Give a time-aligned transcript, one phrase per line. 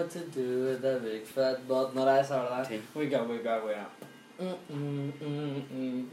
[0.00, 1.94] what to do with a big fat butt.
[1.94, 2.66] No era esa, ¿verdad?
[2.66, 2.80] Sí.
[2.94, 3.90] We got, we got, we got.
[4.40, 6.08] Mm, mm, mm.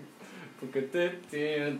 [0.59, 1.77] Porque te, te.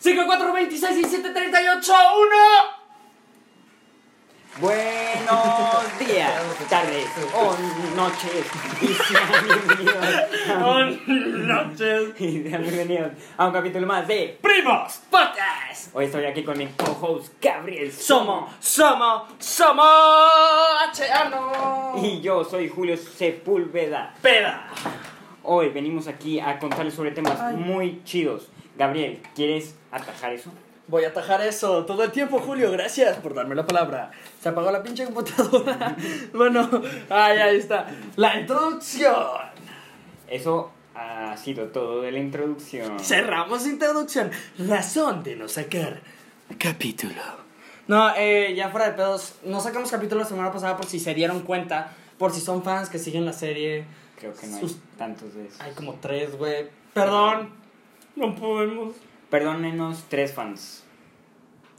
[0.00, 2.84] 5, 4, 26, 17, 38, 1.
[4.60, 6.32] Buenos días,
[6.70, 7.56] tardes o
[7.96, 8.46] noches.
[8.80, 10.06] Y sean bienvenidos.
[11.46, 12.20] noches.
[12.20, 15.53] Y sean bienvenidos a un capítulo más de Primos, podcast.
[15.92, 19.86] Hoy estoy aquí con mi co-host Gabriel Somos, somos, somos
[20.88, 21.98] H.A.N.O.
[22.02, 24.14] Y yo soy Julio Sepúlveda.
[24.22, 24.68] Peda.
[25.42, 27.56] Hoy venimos aquí a contarles sobre temas Ay.
[27.56, 28.48] muy chidos.
[28.76, 30.50] Gabriel, ¿quieres atajar eso?
[30.86, 32.70] Voy a atajar eso todo el tiempo, Julio.
[32.70, 34.10] Gracias por darme la palabra.
[34.40, 35.96] Se apagó la pinche computadora.
[36.32, 36.68] bueno,
[37.10, 37.86] ay, ahí está.
[38.16, 39.14] La introducción.
[40.28, 42.98] Eso ha sido todo de la introducción.
[43.00, 44.30] Cerramos introducción.
[44.58, 46.00] Razón de no sacar
[46.58, 47.14] capítulo.
[47.86, 49.34] No, eh, ya fuera de pedos.
[49.44, 51.92] No sacamos capítulo la semana pasada por si se dieron cuenta.
[52.18, 53.84] Por si son fans que siguen la serie.
[54.18, 55.60] Creo que no hay Sus- tantos de esos.
[55.60, 56.68] Hay como tres, güey.
[56.94, 57.50] Perdón.
[58.16, 58.94] No podemos.
[59.30, 60.84] Perdónenos, tres fans.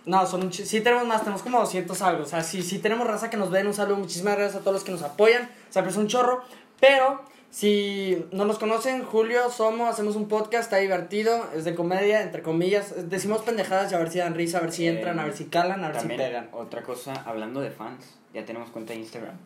[0.06, 2.24] No, son Sí tenemos más, tenemos como 200 algo.
[2.24, 3.66] O sea, sí, sí tenemos raza que nos ven.
[3.66, 5.50] Un saludo, muchísimas gracias a todos los que nos apoyan.
[5.70, 6.44] Se aprecia un chorro.
[6.80, 11.50] Pero, si no nos conocen, Julio, somos, hacemos un podcast, está divertido.
[11.56, 13.10] Es de comedia, entre comillas.
[13.10, 15.34] Decimos pendejadas y a ver si dan risa, a ver si Eh, entran, a ver
[15.36, 16.50] si calan, a ver También, si pegan.
[16.52, 19.38] otra cosa, hablando de fans, ya tenemos cuenta de Instagram.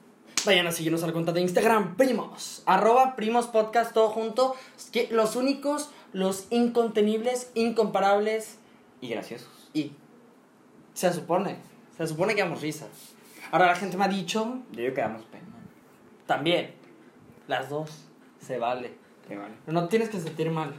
[0.46, 2.64] Vayan a seguirnos a la cuenta de Instagram, primos.
[2.66, 4.56] Arroba primos podcast, todo junto.
[4.92, 8.58] Que los únicos, los incontenibles, incomparables
[9.02, 9.70] Y graciosos.
[9.74, 9.92] y
[10.94, 11.58] se supone,
[11.98, 12.88] se supone que damos risa.
[13.52, 15.44] Ahora la gente me ha dicho Yo digo que damos pena.
[16.26, 16.74] también,
[17.50, 17.90] las dos,
[18.40, 18.94] se vale.
[19.28, 19.56] Que vale.
[19.68, 20.74] No tienes que sentir mal.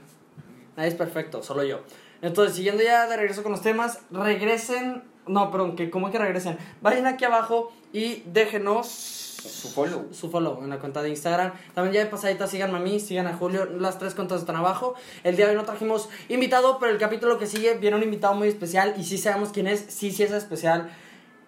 [0.76, 1.80] Nadie es perfecto, solo yo.
[2.22, 5.02] Entonces, siguiendo ya de regreso con los temas, regresen.
[5.26, 6.56] No, perdón, que como que regresen.
[6.80, 10.08] Vayan aquí abajo y déjenos Su follow.
[10.12, 11.52] Su follow en la cuenta de Instagram.
[11.74, 13.64] También ya de pasadita, síganme a mí, sigan a Julio.
[13.66, 14.94] Las tres cuentas están abajo.
[15.24, 18.34] El día de hoy no trajimos invitado, pero el capítulo que sigue viene un invitado
[18.34, 18.94] muy especial.
[18.98, 19.80] Y sí sabemos quién es.
[19.88, 20.90] Sí, sí es especial.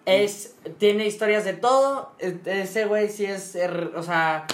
[0.05, 2.11] Es, tiene historias de todo.
[2.19, 4.47] E- Ese güey sí es, er, o sea,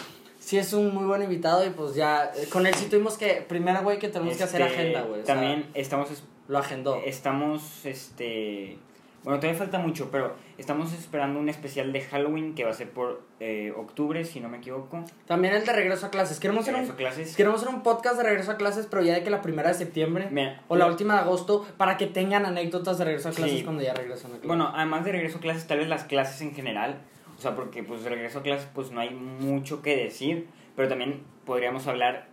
[0.50, 1.64] sí es un muy buen invitado.
[1.66, 4.62] Y pues ya, eh, con él sí tuvimos que, primero güey, que tenemos que hacer
[4.62, 5.22] Este, agenda, güey.
[5.22, 6.96] o sea, También estamos, es- lo agendó.
[7.06, 8.78] estamos, este...
[9.24, 12.90] Bueno, todavía falta mucho, pero estamos esperando un especial de Halloween que va a ser
[12.90, 15.04] por eh, octubre, si no me equivoco.
[15.28, 16.40] También el de regreso a clases.
[16.40, 17.36] Queremos hacer un, a clases.
[17.36, 19.76] queremos hacer un podcast de regreso a clases, pero ya de que la primera de
[19.76, 20.30] septiembre.
[20.32, 23.64] Mira, O la última de agosto, para que tengan anécdotas de regreso a clases Sí.
[23.66, 24.48] cuando ya regresan a clases.
[24.48, 27.02] Bueno, además de regreso a clases, tal vez las clases en general.
[27.40, 31.24] O sea, porque pues regreso a clases pues no hay mucho que decir, pero también
[31.46, 32.28] podríamos hablar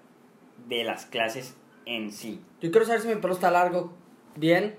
[0.66, 2.40] de las clases en sí.
[2.60, 3.92] yo quiero saber si mi pelo está largo.
[4.34, 4.74] Bien.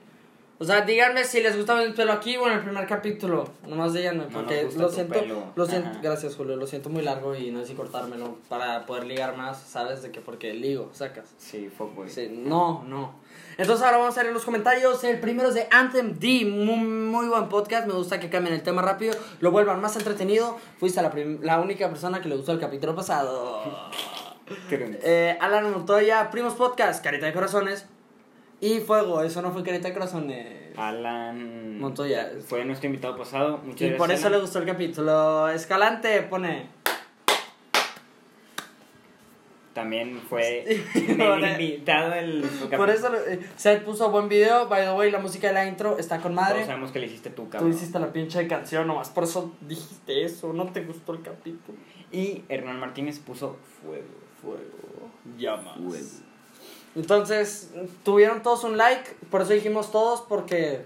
[0.60, 3.48] O sea, díganme si les gusta mi pelo aquí o en el primer capítulo.
[3.66, 5.14] Nomás díganme, No porque gusta lo siento.
[5.14, 5.44] pelo.
[5.56, 6.00] Lo siento, Ajá.
[6.04, 9.62] gracias Julio, lo siento muy largo y no sé si cortármelo para poder ligar más,
[9.62, 10.02] ¿sabes?
[10.02, 11.34] De que porque ligo, sacas.
[11.38, 12.10] Sí, fuckboy.
[12.10, 13.14] Sí, no, no.
[13.58, 15.04] Entonces ahora vamos a ver los comentarios.
[15.04, 16.46] El primero es de Anthem D.
[16.46, 17.88] Muy, muy buen podcast.
[17.88, 19.16] Me gusta que cambien el tema rápido.
[19.40, 20.58] Lo vuelvan más entretenido.
[20.80, 23.62] Fuiste la, la única persona que le gustó el capítulo pasado.
[24.70, 27.86] Eh, Alan Montoya, Primos Podcast, Carita de Corazones.
[28.62, 30.78] Y Fuego, eso no fue Carita de Corazones.
[30.78, 32.32] Alan Montoya.
[32.48, 33.58] fue nuestro invitado pasado.
[33.58, 33.98] Muchas Y gracias.
[33.98, 35.50] por eso le gustó el capítulo.
[35.50, 36.70] Escalante pone.
[39.78, 40.64] También fue
[40.96, 42.42] el invitado del
[42.76, 44.68] Por eso eh, se puso buen video.
[44.68, 46.56] By the way, la música de la intro está con madre.
[46.56, 47.70] Todos sabemos que le hiciste tú, Tú cabrón.
[47.70, 50.52] hiciste la pinche canción, nomás por eso dijiste eso.
[50.52, 51.78] No te gustó el capítulo.
[52.12, 54.08] Y Hernán Martínez puso fuego.
[54.42, 55.76] Fuego, llamas.
[55.78, 56.08] Fuego.
[56.96, 57.70] Entonces,
[58.04, 59.12] tuvieron todos un like.
[59.30, 60.86] Por eso dijimos todos, porque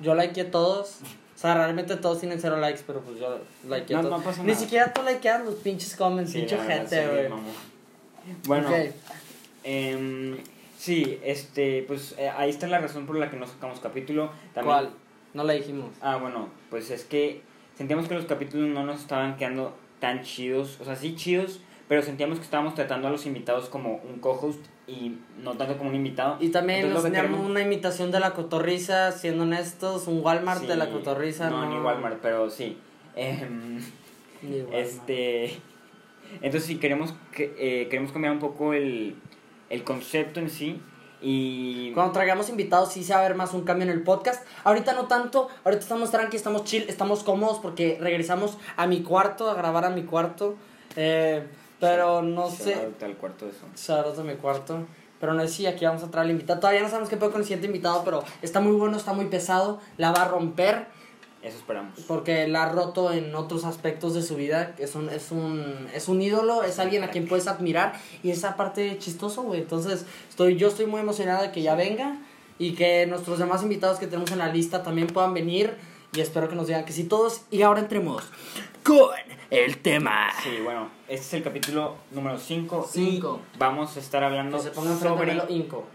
[0.00, 1.00] yo likeé todos.
[1.34, 4.18] O sea, realmente todos tienen cero likes, pero pues yo likeé No, todos.
[4.18, 7.28] no pasa Ni siquiera tú likeas los pinches comments, Sí, pinche gente, sí, güey.
[8.46, 8.68] Bueno,
[9.64, 10.36] em,
[10.78, 14.30] sí, este, pues eh, ahí está la razón por la que no sacamos capítulo.
[14.54, 14.90] También, ¿Cuál?
[15.34, 15.90] No la dijimos.
[16.00, 17.42] Ah, bueno, pues es que
[17.76, 22.02] sentíamos que los capítulos no nos estaban quedando tan chidos, o sea, sí chidos, pero
[22.02, 25.96] sentíamos que estábamos tratando a los invitados como un co-host y no tanto como un
[25.96, 26.36] invitado.
[26.40, 30.62] Y también Entonces, nos teníamos queremos- una imitación de la cotorriza, siendo honestos, un Walmart
[30.62, 31.48] de la cotorriza.
[31.50, 32.76] No, No, ni Walmart, pero sí.
[33.14, 33.76] Em,
[34.42, 34.74] Ni Walmart.
[34.74, 35.52] Este.
[36.36, 39.16] Entonces, sí, queremos, que, eh, queremos cambiar un poco el,
[39.68, 40.80] el concepto en sí.
[41.22, 41.92] Y.
[41.92, 44.46] Cuando traigamos invitados sí se va a ver más un cambio en el podcast.
[44.64, 49.50] Ahorita no tanto, ahorita estamos tranqui, estamos chill, estamos cómodos porque regresamos a mi cuarto,
[49.50, 50.56] a grabar a mi cuarto.
[50.96, 51.46] Eh,
[51.78, 52.72] pero no sé...
[52.72, 54.24] Shout out al cuarto de eso.
[54.24, 54.86] Mi cuarto.
[55.18, 56.60] Pero no sé si aquí vamos a traer al invitado.
[56.60, 59.26] Todavía no sabemos qué puedo con el siguiente invitado, pero está muy bueno, está muy
[59.26, 60.86] pesado, la va a romper.
[61.42, 61.98] Eso esperamos.
[62.06, 64.74] Porque la ha roto en otros aspectos de su vida.
[64.78, 67.94] Es un, es un, es un ídolo, es alguien a quien puedes admirar.
[68.22, 69.60] Y esa parte chistoso, güey.
[69.60, 72.18] Entonces, estoy, yo estoy muy emocionada de que ya venga.
[72.58, 75.76] Y que nuestros demás invitados que tenemos en la lista también puedan venir.
[76.12, 77.42] Y espero que nos digan que sí todos.
[77.50, 78.22] Y ahora entremos
[78.82, 79.10] con
[79.50, 80.28] el tema.
[80.42, 82.88] Sí, bueno, este es el capítulo número 5.
[82.92, 83.40] Cinco.
[83.58, 85.42] Vamos a estar hablando Que se pongan sobre.
[85.48, 85.86] Inco.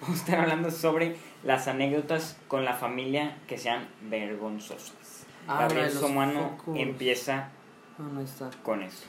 [0.00, 5.26] Vamos a estar hablando sobre las anécdotas con la familia que sean vergonzosas.
[5.46, 7.50] Ah, Gabriel Somano empieza
[7.98, 8.50] Ah, no está.
[8.62, 9.04] con eso.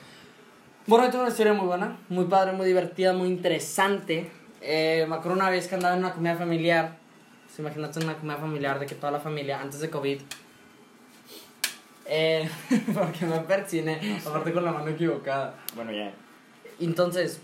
[0.86, 4.30] Bueno, yo tengo una historia muy buena, muy padre, muy divertida, muy interesante.
[4.60, 6.96] Eh, me acuerdo una vez que andaba en una comida familiar.
[7.54, 10.20] ¿Se imagínate una comida familiar de que toda la familia, antes de COVID.
[12.06, 12.48] Eh,
[12.94, 15.54] porque me persiné, aparte con la mano equivocada.
[15.74, 16.12] Bueno, ya.
[16.80, 17.40] Entonces,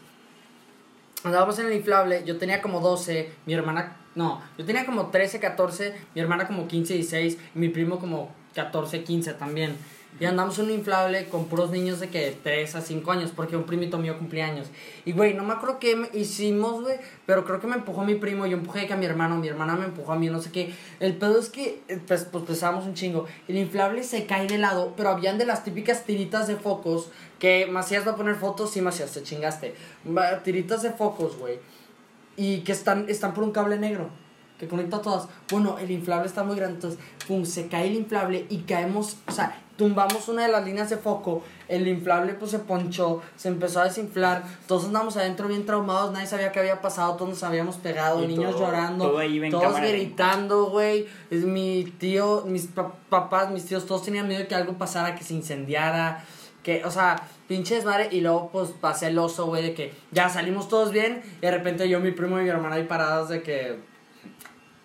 [1.24, 5.40] andábamos en el inflable, yo tenía como 12, mi hermana, no, yo tenía como 13,
[5.40, 9.76] 14, mi hermana como 15, 16, y mi primo como 14, 15 también.
[10.20, 13.56] Y andamos en un inflable con puros niños de que 3 a 5 años, porque
[13.56, 14.68] un primito mío cumplía años.
[15.04, 18.46] Y güey, no me acuerdo qué hicimos, güey, pero creo que me empujó mi primo,
[18.46, 20.72] yo empujé que a mi hermano, mi hermana me empujó a mí, no sé qué.
[21.00, 23.26] El pedo es que, eh, pues, pues pesábamos un chingo.
[23.48, 27.66] El inflable se cae de lado, pero habían de las típicas tiritas de focos que
[27.66, 29.74] Macías va a poner fotos, sí, Macías, te chingaste.
[30.44, 31.58] Tiritas de focos, güey.
[32.36, 34.10] Y que están, están por un cable negro.
[34.58, 35.28] Que conecta a todas.
[35.50, 36.76] Bueno, el inflable está muy grande.
[36.76, 39.16] Entonces, pum, se cae el inflable y caemos.
[39.26, 41.42] O sea, tumbamos una de las líneas de foco.
[41.68, 43.22] El inflable, pues se ponchó.
[43.36, 44.42] Se empezó a desinflar.
[44.66, 46.12] Todos andamos adentro bien traumados.
[46.12, 47.14] Nadie sabía qué había pasado.
[47.16, 48.22] Todos nos habíamos pegado.
[48.22, 49.04] Y niños todo- llorando.
[49.10, 49.12] todo
[49.50, 51.06] todos gritando, güey.
[51.30, 55.14] Es mi tío, mis pa- papás, mis tíos, todos tenían miedo de que algo pasara,
[55.14, 56.24] que se incendiara.
[56.62, 57.16] Que, o sea,
[57.48, 58.08] pinche desmadre.
[58.10, 61.22] Y luego, pues, pasé el oso, güey, de que ya salimos todos bien.
[61.38, 63.93] Y de repente yo, mi primo y mi hermana ahí parados de que.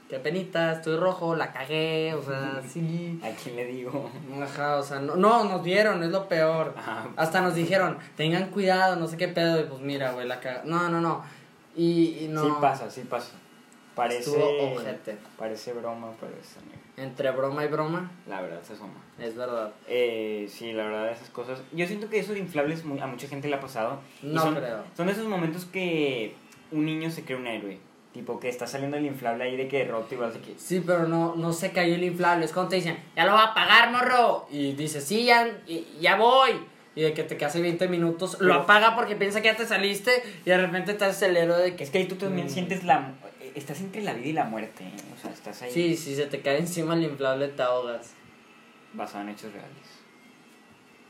[0.10, 3.20] Qué penita, estoy rojo, la cagué, o sea, sí.
[3.24, 4.10] ¿A quién le digo?
[4.42, 6.74] Ajá, o sea, no, no, nos vieron, es lo peor.
[6.78, 9.60] Ah, Hasta nos dijeron, tengan cuidado, no sé qué pedo.
[9.62, 10.64] Y pues mira, güey, la caga.
[10.66, 11.24] No, no, no.
[11.76, 12.44] Y, y no.
[12.44, 13.34] Sí pasa, sí pasa.
[13.94, 14.32] Parece.
[14.32, 15.18] Estuvo ojete.
[15.38, 16.60] Parece broma, parece.
[16.98, 18.94] Entre broma y broma, La verdad se asoma.
[19.20, 19.72] es verdad.
[19.88, 21.62] Eh, sí, la verdad, esas cosas.
[21.72, 24.00] Yo siento que eso de inflables a mucha gente le ha pasado.
[24.24, 24.84] No son, creo.
[24.98, 26.36] Son esos momentos que
[26.72, 27.80] un niño se cree un héroe.
[28.14, 30.56] Tipo, que está saliendo el inflable ahí de que roto y vas de que.
[30.58, 32.46] Sí, pero no, no se cayó el inflable.
[32.46, 34.48] Es cuando te dicen, ya lo va a pagar, morro.
[34.50, 35.48] Y dices, sí, ya,
[36.00, 36.52] ya voy.
[36.96, 39.68] Y de que te quedas ahí 20 minutos, lo apaga porque piensa que ya te
[39.68, 40.12] saliste.
[40.44, 41.84] Y de repente te haces el héroe de que.
[41.84, 42.50] Es que ahí tú también Mm.
[42.50, 43.14] sientes la.
[43.56, 44.84] Estás entre la vida y la muerte.
[44.86, 44.94] ¿eh?
[45.16, 45.72] O sea, estás ahí.
[45.72, 48.14] Sí, si se te cae encima el inflable, te ahogas.
[48.94, 49.70] Basado en hechos reales.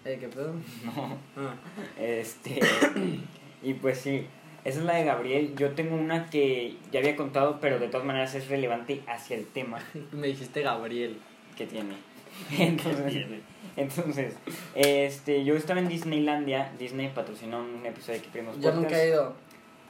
[0.03, 0.53] Eh, ¿Qué pedo?
[0.85, 1.17] No.
[1.37, 1.53] Ah.
[1.97, 2.59] Este.
[3.63, 4.27] y pues sí.
[4.65, 5.55] Esa es la de Gabriel.
[5.55, 9.45] Yo tengo una que ya había contado, pero de todas maneras es relevante hacia el
[9.45, 9.79] tema.
[10.11, 11.17] Me dijiste Gabriel.
[11.57, 11.95] que tiene.
[12.57, 13.25] Entonces,
[13.75, 14.35] entonces,
[14.75, 19.09] este, yo estaba en Disneylandia, Disney patrocinó un episodio de que primos Yo nunca he
[19.09, 19.33] ido.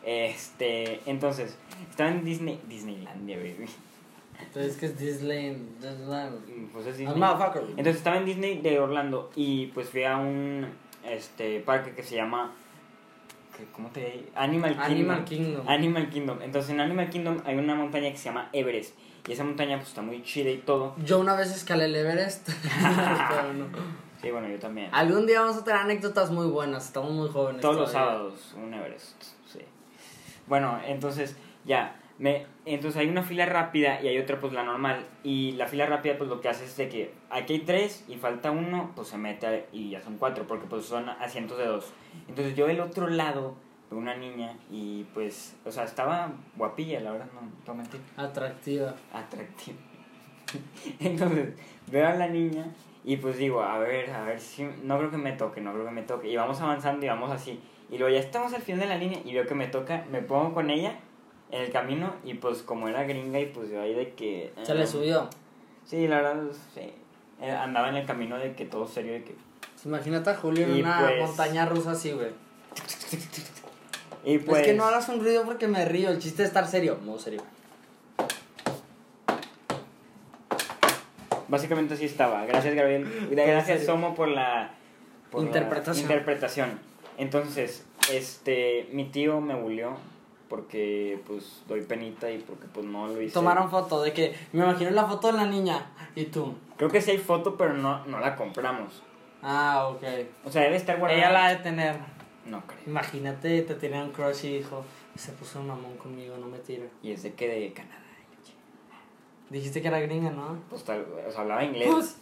[0.03, 1.57] Este, entonces,
[1.89, 3.67] estaba en Disney, Disneylandia, baby.
[4.41, 5.57] Entonces, que es Disney.
[5.79, 6.71] Disneyland.
[6.71, 7.15] Pues es Disney.
[7.15, 10.67] Entonces estaba en Disney de Orlando y pues fui a un
[11.03, 12.53] este parque que se llama
[13.59, 14.85] ¿qué- ¿cómo te Animal Kingdom.
[14.91, 15.67] Animal Kingdom.
[15.69, 16.41] Animal Kingdom.
[16.41, 18.95] Entonces en Animal Kingdom hay una montaña que se llama Everest
[19.27, 20.95] y esa montaña pues está muy chida y todo.
[21.03, 22.49] Yo una vez escalé el Everest.
[23.29, 23.65] pero no.
[24.21, 24.89] Sí, bueno, yo también.
[24.91, 26.85] Algún día vamos a tener anécdotas muy buenas.
[26.87, 27.61] Estamos muy jóvenes.
[27.61, 29.59] Todos los sábados, un Everest, sí.
[30.47, 35.05] Bueno, entonces, ya, me, entonces hay una fila rápida y hay otra pues la normal.
[35.23, 38.15] Y la fila rápida pues lo que hace es de que aquí hay tres y
[38.15, 41.93] falta uno, pues se mete y ya son cuatro, porque pues son asientos de dos.
[42.27, 43.55] Entonces yo del otro lado
[43.89, 48.93] veo una niña y pues, o sea, estaba guapilla, la verdad, no, no mentir Atractiva.
[49.13, 49.77] atractivo.
[50.99, 51.53] Entonces,
[51.87, 52.65] veo a la niña
[53.05, 54.67] y pues digo, a ver, a ver si.
[54.83, 56.29] No creo que me toque, no creo que me toque.
[56.29, 57.59] Y vamos avanzando y vamos así.
[57.89, 60.21] Y luego ya estamos al final de la línea y veo que me toca, me
[60.21, 60.99] pongo con ella
[61.51, 64.53] en el camino y pues como era gringa y pues yo ahí de que.
[64.63, 65.29] Se le subió.
[65.85, 66.91] Sí, la verdad, sí.
[67.41, 69.35] Eh, andaba en el camino de que todo serio, de que.
[69.85, 72.31] Imagínate a Julio en una pues- montaña rusa así, güey.
[74.25, 74.61] Y pues.
[74.61, 76.09] Es que no hagas un ruido porque me río.
[76.09, 76.99] El chiste es estar serio.
[77.05, 77.41] No, serio.
[81.47, 82.45] Básicamente así estaba.
[82.45, 83.07] Gracias, Gabriel.
[83.31, 83.85] Gracias.
[83.85, 84.71] Somo, por la,
[85.31, 86.03] por la Interpretación.
[86.03, 86.79] interpretación.
[87.17, 89.97] Entonces, este, mi tío me bulió
[90.49, 93.33] porque, pues, doy penita y porque, pues, no lo hice.
[93.33, 94.35] Tomaron foto de que.
[94.51, 95.91] Me imagino la foto de la niña.
[96.15, 96.55] Y tú.
[96.77, 99.03] Creo que sí hay foto, pero no, no la compramos.
[99.41, 100.03] Ah, ok.
[100.45, 101.19] O sea, debe estar guardada.
[101.19, 101.95] Ella la ha de tener.
[102.45, 102.79] No creo.
[102.87, 104.83] Imagínate, te tenía un crush y dijo.
[105.15, 106.85] Se puso mamón conmigo, no me tira.
[107.03, 107.99] Y es de que de Canadá.
[109.49, 110.61] Dijiste que era gringa, ¿no?
[110.69, 111.89] Pues tal, o sea, hablaba inglés.
[111.91, 112.17] Pues.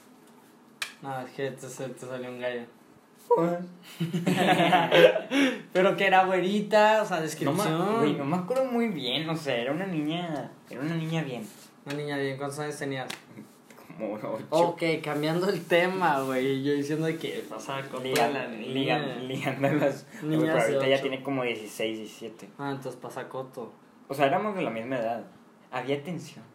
[1.01, 2.61] No, es que te, te salió un gallo.
[5.73, 7.97] Pero que era güerita, o sea, No descripción.
[7.99, 11.43] güey, no me acuerdo muy bien, o sea, era una niña, era una niña bien,
[11.85, 13.07] Una niña bien, ¿cuántos años tenías?
[13.97, 14.37] como ocho.
[14.51, 16.63] Ok, cambiando el tema, güey.
[16.63, 18.99] Yo diciendo de que pasaba con Liga- la niña.
[18.99, 19.15] liga-
[19.55, 20.05] ligando las...
[20.21, 22.47] Niñas pero ahorita ya tiene como 16, 17.
[22.59, 23.73] Ah, entonces pasa coto.
[24.07, 25.23] O sea, éramos de la misma edad.
[25.71, 26.45] Había tensión,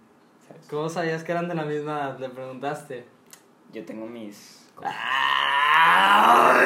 [0.46, 0.64] ¿sabes?
[0.70, 2.18] ¿Cómo sabías que eran de la misma edad?
[2.20, 3.04] Le preguntaste.
[3.72, 4.61] Yo tengo mis...
[4.84, 6.62] ¡Ay!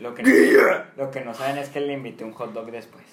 [0.00, 3.04] Lo que, no, lo que no saben es que le invité un hot dog después.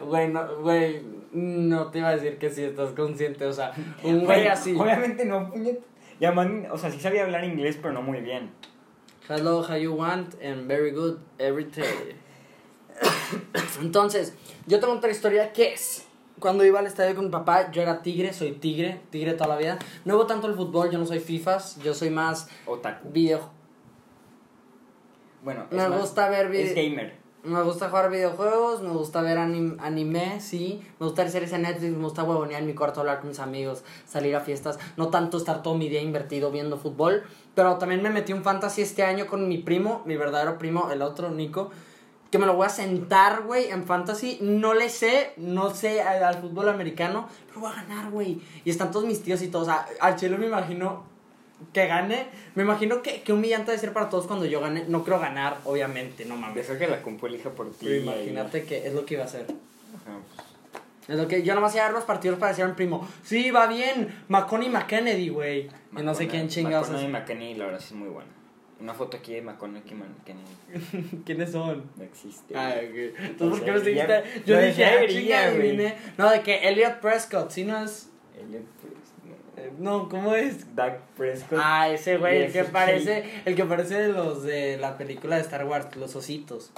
[0.00, 1.02] Güey, no, güey,
[1.32, 3.72] no te iba a decir que sí estás consciente, o sea,
[4.04, 4.74] un güey así.
[4.76, 5.80] Obviamente no, puñet.
[6.20, 8.50] Llaman, o sea, sí sabía hablar inglés, pero no muy bien.
[9.28, 12.16] Hello, how you want, and very good every day.
[13.80, 14.34] Entonces,
[14.66, 16.07] yo tengo otra historia que es.
[16.40, 19.56] Cuando iba al estadio con mi papá, yo era tigre, soy tigre, tigre toda la
[19.56, 19.78] vida.
[20.04, 23.10] No hubo tanto el fútbol, yo no soy FIFAs, yo soy más Otaku.
[23.10, 23.50] video.
[25.42, 26.74] Bueno, Me es más- gusta ver Es video.
[26.90, 27.18] gamer.
[27.44, 30.82] Me gusta jugar videojuegos, me gusta ver anim- anime, sí.
[30.98, 33.38] Me gusta ver series en Netflix, me gusta huevonear en mi cuarto, hablar con mis
[33.38, 34.78] amigos, salir a fiestas.
[34.96, 37.22] No tanto estar todo mi día invertido viendo fútbol.
[37.54, 41.00] Pero también me metí un fantasy este año con mi primo, mi verdadero primo, el
[41.00, 41.70] otro, Nico.
[42.30, 44.38] Que me lo voy a sentar, güey, en fantasy.
[44.42, 48.40] No le sé, no sé al, al fútbol americano, pero voy a ganar, güey.
[48.64, 49.62] Y están todos mis tíos y todo.
[49.62, 51.04] O sea, al chelo me imagino
[51.72, 52.26] que gane.
[52.54, 54.84] Me imagino que, que humillante de ser para todos cuando yo gane.
[54.88, 56.54] No creo ganar, obviamente, no mames.
[56.56, 57.86] Deja que la compu elija por ti.
[57.86, 59.46] Pero y- imagínate que es lo que iba a hacer.
[59.46, 62.68] Ajá, pues, Es lo que yo nomás iba a ver los partidos para decir a
[62.68, 65.70] mi primo, sí, va bien, McConaughey McKennedy, güey.
[65.96, 67.20] Y no sé quién chingados McConaughey y es.
[67.22, 68.28] McKenney, la verdad sí es muy buena.
[68.80, 71.22] Una foto aquí de McConaughey McKenney.
[71.24, 71.90] ¿Quiénes son?
[71.96, 72.56] No existe.
[72.56, 73.20] Ah, ok.
[73.20, 74.22] Entonces, ¿por qué Lo seguiste?
[74.46, 75.94] Yo lo dije, decía ah, güey.
[76.16, 78.08] No, de que Elliot Prescott, ¿sí no es?
[78.38, 78.62] Elliot,
[79.24, 79.62] no.
[79.62, 80.76] Eh, No, ¿cómo es?
[80.76, 81.58] Doug Prescott.
[81.60, 85.42] Ah, ese güey, el que parece, el que parece de los de la película de
[85.42, 86.70] Star Wars, los ositos.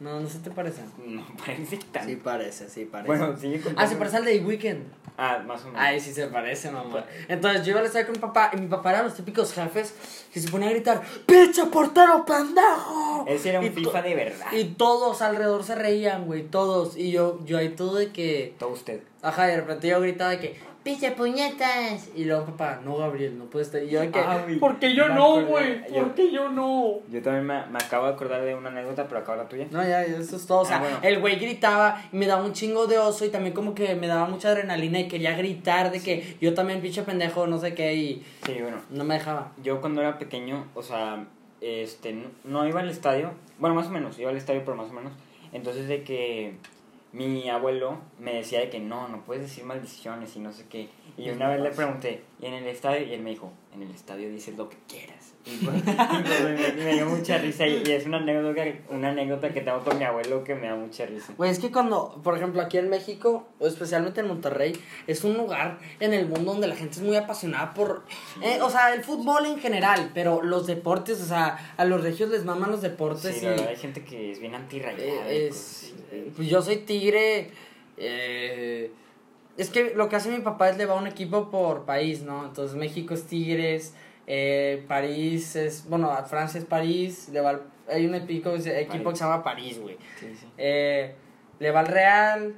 [0.00, 0.84] No, no se te parecen.
[1.06, 2.06] No parece tan.
[2.06, 3.06] Sí parece, sí parece.
[3.08, 3.80] bueno, sigue contando.
[3.80, 4.82] ah, se parece al de The Weeknd.
[5.16, 5.80] Ah, más o menos.
[5.80, 7.04] Ay, sí se parece, mamá.
[7.28, 9.94] Entonces yo iba a estar con mi papá y mi papá era los típicos jefes
[10.32, 13.24] que se ponía a gritar, ¡Pinche portero pendejo!
[13.28, 14.46] Ese era un Y FIFA de verdad.
[14.52, 16.96] Y todos alrededor se reían, güey, todos.
[16.96, 18.54] Y yo, yo ahí todo de que.
[18.58, 19.02] Todo usted.
[19.22, 22.10] Ajá, y de repente yo gritaba de que, ¡Pinche puñetas!
[22.14, 23.82] Y luego papá, no, Gabriel, no puedes estar.
[23.82, 24.58] Y yo de que, Ah, güey.
[24.58, 25.82] ¿por qué yo no, güey?
[25.88, 26.98] Yo- ¿Por qué yo no?
[27.10, 29.66] Yo también me, me acabo de acordar de una anécdota, pero acaba la tuya.
[29.70, 30.58] No, ya, eso es todo.
[30.60, 30.98] O sea, Ah, bueno.
[31.02, 34.06] el güey gritaba y me daba un chingo de oso y también como que me
[34.06, 37.94] daba mucha adrenalina y quería gritar de que yo también pinche pendejo, no sé qué,
[37.94, 38.76] y Sí, bueno.
[38.90, 39.52] no me dejaba.
[39.62, 41.24] Yo cuando era pequeño, o sea,
[41.62, 43.30] este, no, no iba al estadio.
[43.58, 45.12] Bueno, más o menos, iba al estadio, pero más o menos.
[45.54, 46.56] Entonces de que
[47.14, 50.88] mi abuelo me decía de que no, no puedes decir maldiciones y no sé qué.
[51.16, 53.06] Y una vez le pregunté, ¿y en el estadio?
[53.06, 55.23] Y él me dijo, en el estadio dices lo que quieras.
[55.44, 59.98] Pues, pues, me, dio mucha risa y, es una anécdota, una anécdota que tengo con
[59.98, 61.34] mi abuelo que me da mucha risa.
[61.36, 64.72] Güey, es que cuando, por ejemplo, aquí en México, o especialmente en Monterrey,
[65.06, 68.04] es un lugar en el mundo donde la gente es muy apasionada por,
[68.42, 72.30] eh, o sea, el fútbol en general, pero los deportes, o sea, a los regios
[72.30, 73.44] les maman los deportes Sí, y...
[73.44, 75.30] la verdad hay gente que es bien antirrayada.
[75.30, 76.32] Eh, y es- cosas así.
[76.36, 77.50] pues yo soy tigre.
[77.98, 78.90] eh,
[79.56, 82.22] es que lo que hace mi papá es le va a un equipo por país,
[82.22, 82.44] ¿no?
[82.44, 83.94] Entonces México es Tigres,
[84.26, 85.88] eh, París es.
[85.88, 89.78] Bueno, Francia es París, le va al- hay un equipo, equipo que se llama París,
[89.80, 89.96] güey.
[90.18, 90.46] Sí, sí.
[90.58, 91.14] Eh,
[91.58, 92.54] le va al Real.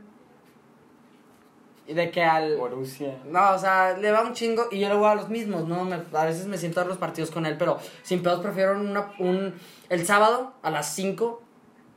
[1.88, 2.56] Y de que al.
[2.56, 3.16] Borussia.
[3.26, 5.85] No, o sea, le va un chingo y yo le voy a los mismos, ¿no?
[5.85, 9.12] Me- a veces me siento a los partidos con él, pero sin pedos prefiero una,
[9.20, 9.54] un...
[9.88, 11.42] El sábado a las 5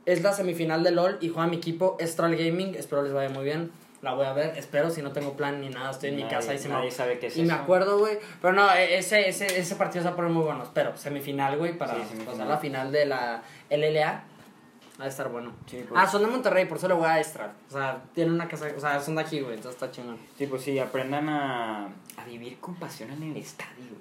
[0.06, 3.42] es la semifinal de LOL y juega mi equipo Estral Gaming, espero les vaya muy
[3.44, 3.72] bien.
[4.02, 6.36] La voy a ver, espero, si no tengo plan ni nada, estoy en mi Nadie-
[6.36, 6.74] casa y se me...
[6.74, 7.56] nadie sabe qué es Y me eso.
[7.62, 8.18] acuerdo, güey.
[8.40, 10.62] Pero no, e- ese, ese, ese partido se va a poner muy bueno.
[10.62, 12.26] Espero, semifinal, güey, para Sí, semifinal.
[12.26, 14.24] pasar la final de la LLA.
[14.98, 15.52] Va a estar bueno.
[15.66, 15.98] Sí, pues.
[16.02, 17.52] Ah, son de Monterrey, por eso le voy a Estral.
[17.68, 20.18] O sea, tienen una casa, o sea, son de aquí, güey, entonces está chingón.
[20.36, 23.96] Sí, pues sí, aprendan a, a vivir con pasión en el estadio.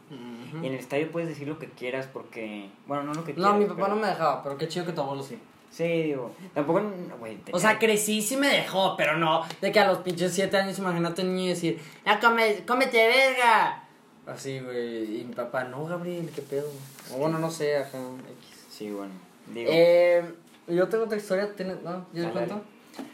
[0.62, 2.70] Y en el estadio puedes decir lo que quieras porque...
[2.86, 3.51] Bueno, no lo que quieras.
[3.53, 5.38] No, mi papá pero- no me dejaba, pero qué chido que tu abuelo sí.
[5.72, 6.82] Sí, digo, tampoco...
[7.20, 9.44] Güey, O sea, crecí sí me dejó, pero no.
[9.62, 13.84] De que a los pinches 7 años, imagínate un niño decir, ya come, cómete verga.
[14.26, 15.22] Así, güey.
[15.22, 16.70] Y mi papá, no, Gabriel, qué pedo.
[17.14, 17.98] O bueno, no sé, ajá.
[17.98, 18.66] X.
[18.70, 19.14] Sí, bueno.
[19.48, 20.24] Digo, Eh,
[20.68, 21.82] yo tengo otra historia, ¿tienes?
[21.82, 22.06] ¿No?
[22.14, 22.62] ¿Yo te cuento?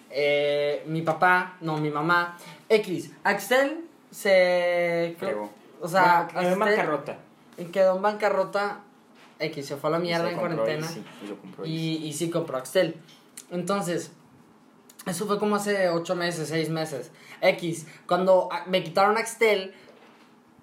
[0.09, 2.37] Eh, mi papá, no, mi mamá.
[2.69, 5.15] X, Axel se.
[5.19, 5.49] fregó.
[5.81, 7.17] O sea, quedó en bancarrota.
[7.71, 8.79] quedó en bancarrota.
[9.39, 10.85] X, se fue a la mierda en cuarentena.
[10.85, 11.03] Easy,
[11.63, 12.95] y Y, y sí compró Axtel.
[13.51, 14.11] Entonces,
[15.05, 17.11] eso fue como hace 8 meses, 6 meses.
[17.41, 19.73] X, cuando me quitaron Axtel,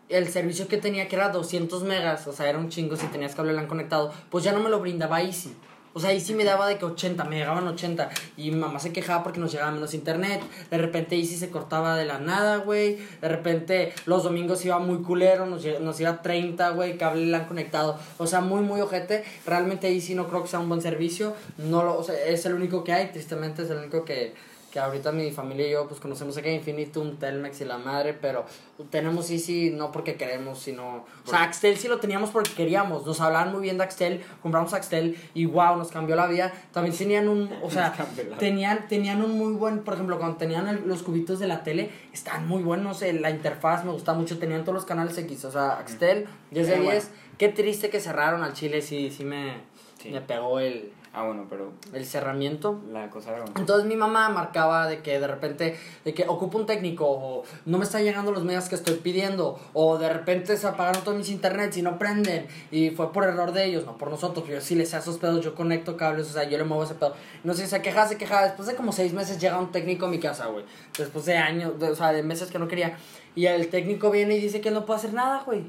[0.09, 3.35] el servicio que tenía, que era 200 megas, o sea, era un chingo si tenías
[3.35, 5.55] cable LAN conectado, pues ya no me lo brindaba Easy.
[5.95, 8.11] O sea, Easy me daba de que 80, me llegaban 80.
[8.37, 10.43] Y mamá se quejaba porque nos llegaba menos internet.
[10.71, 12.99] De repente Easy se cortaba de la nada, güey.
[13.21, 17.99] De repente los domingos iba muy culero, nos, nos iba 30, güey, cable LAN conectado.
[18.19, 19.25] O sea, muy, muy ojete.
[19.47, 21.35] Realmente Easy no creo que sea un buen servicio.
[21.59, 24.35] No lo, o sea, es el único que hay, tristemente es el único que,
[24.73, 28.47] que ahorita mi familia y yo pues conocemos acá Infinitum, Telmex y la madre, pero
[28.91, 31.05] tenemos Easy no porque queremos, sino...
[31.27, 34.73] O sea, Axtel sí lo teníamos porque queríamos, nos hablaban muy bien de Axtel, compramos
[34.73, 36.53] Axtel y wow, nos cambió la vida.
[36.73, 37.93] También tenían un, o sea,
[38.39, 41.91] tenían, tenían un muy buen, por ejemplo, cuando tenían el- los cubitos de la tele,
[42.15, 45.53] estaban muy buenos, eh, la interfaz me gusta mucho, tenían todos los canales X, o
[45.53, 47.05] sea, Axtel, 10 de Pero 10.
[47.09, 47.23] bueno.
[47.37, 49.53] Qué triste que cerraron al Chile, sí, sí me,
[50.01, 50.09] Sí.
[50.11, 52.81] me pegó el, Ah, bueno, pero el cerramiento.
[52.91, 53.45] la cosa era...
[53.57, 55.77] Entonces mi mamá marcaba de que de repente,
[56.07, 59.61] de que ocupo un técnico, o no me están llegando los megas que estoy pidiendo,
[59.75, 63.53] o de repente se apagaron todos mis internets y no prenden, y fue por error
[63.53, 66.31] de ellos, no por nosotros, yo sí les sé a esos pedos, yo conecto cables,
[66.31, 67.15] o sea, yo le muevo ese pedo.
[67.45, 70.09] No sé, se quejaba, se quejaba, después de como seis meses llega un técnico a
[70.09, 70.65] mi casa, güey,
[70.97, 72.97] después de años, de- o sea, de meses que no quería,
[73.35, 75.65] y el técnico viene y dice que no puede hacer nada, güey,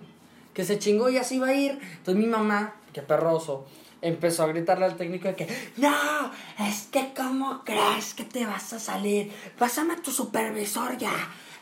[0.54, 1.72] que se chingó y así va a ir.
[1.98, 3.66] Entonces mi mamá, que perroso,
[4.04, 8.74] empezó a gritarle al técnico de que, no, es que cómo crees que te vas
[8.74, 11.14] a salir, pásame a tu supervisor ya,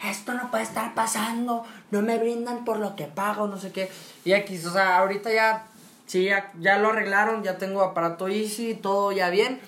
[0.03, 3.89] esto no puede estar pasando, no me brindan por lo que pago, no sé qué.
[4.25, 5.67] Y aquí, o sea, ahorita ya,
[6.07, 9.61] sí, ya, ya lo arreglaron, ya tengo aparato Easy, todo ya bien,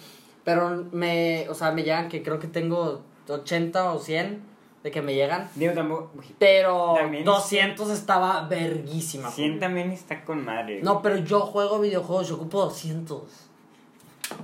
[0.43, 4.52] pero me, o sea, me llegan que creo que tengo 80 o 100
[4.83, 5.49] de que me llegan.
[5.55, 6.11] Digo, tampoco...
[6.39, 9.31] Pero También- 200 estaba verguísima.
[9.31, 10.81] 100 también está con madre.
[10.83, 13.21] No, pero yo juego videojuegos, yo ocupo 200.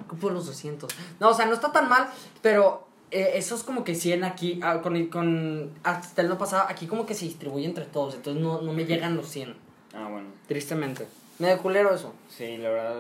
[0.06, 0.90] Ocupo los 200.
[1.20, 2.08] No, o sea, no está tan mal,
[2.42, 6.66] pero eh, eso es como que 100 aquí, ah, con, con hasta el no pasado,
[6.70, 9.56] aquí como que se distribuye entre todos, entonces no, no me llegan los 100,
[9.94, 10.28] Ah, bueno.
[10.48, 11.08] tristemente.
[11.40, 12.14] Me de culero eso.
[12.30, 12.96] Sí, la verdad...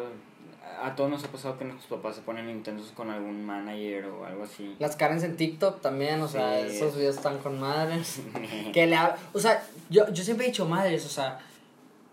[0.81, 4.25] A todos nos ha pasado que nuestros papás se ponen intensos con algún manager o
[4.25, 4.75] algo así.
[4.79, 8.21] Las Karens en TikTok también, o sea, esos videos están con madres.
[8.73, 11.39] que le hab- O sea, yo, yo siempre he dicho madres, o sea,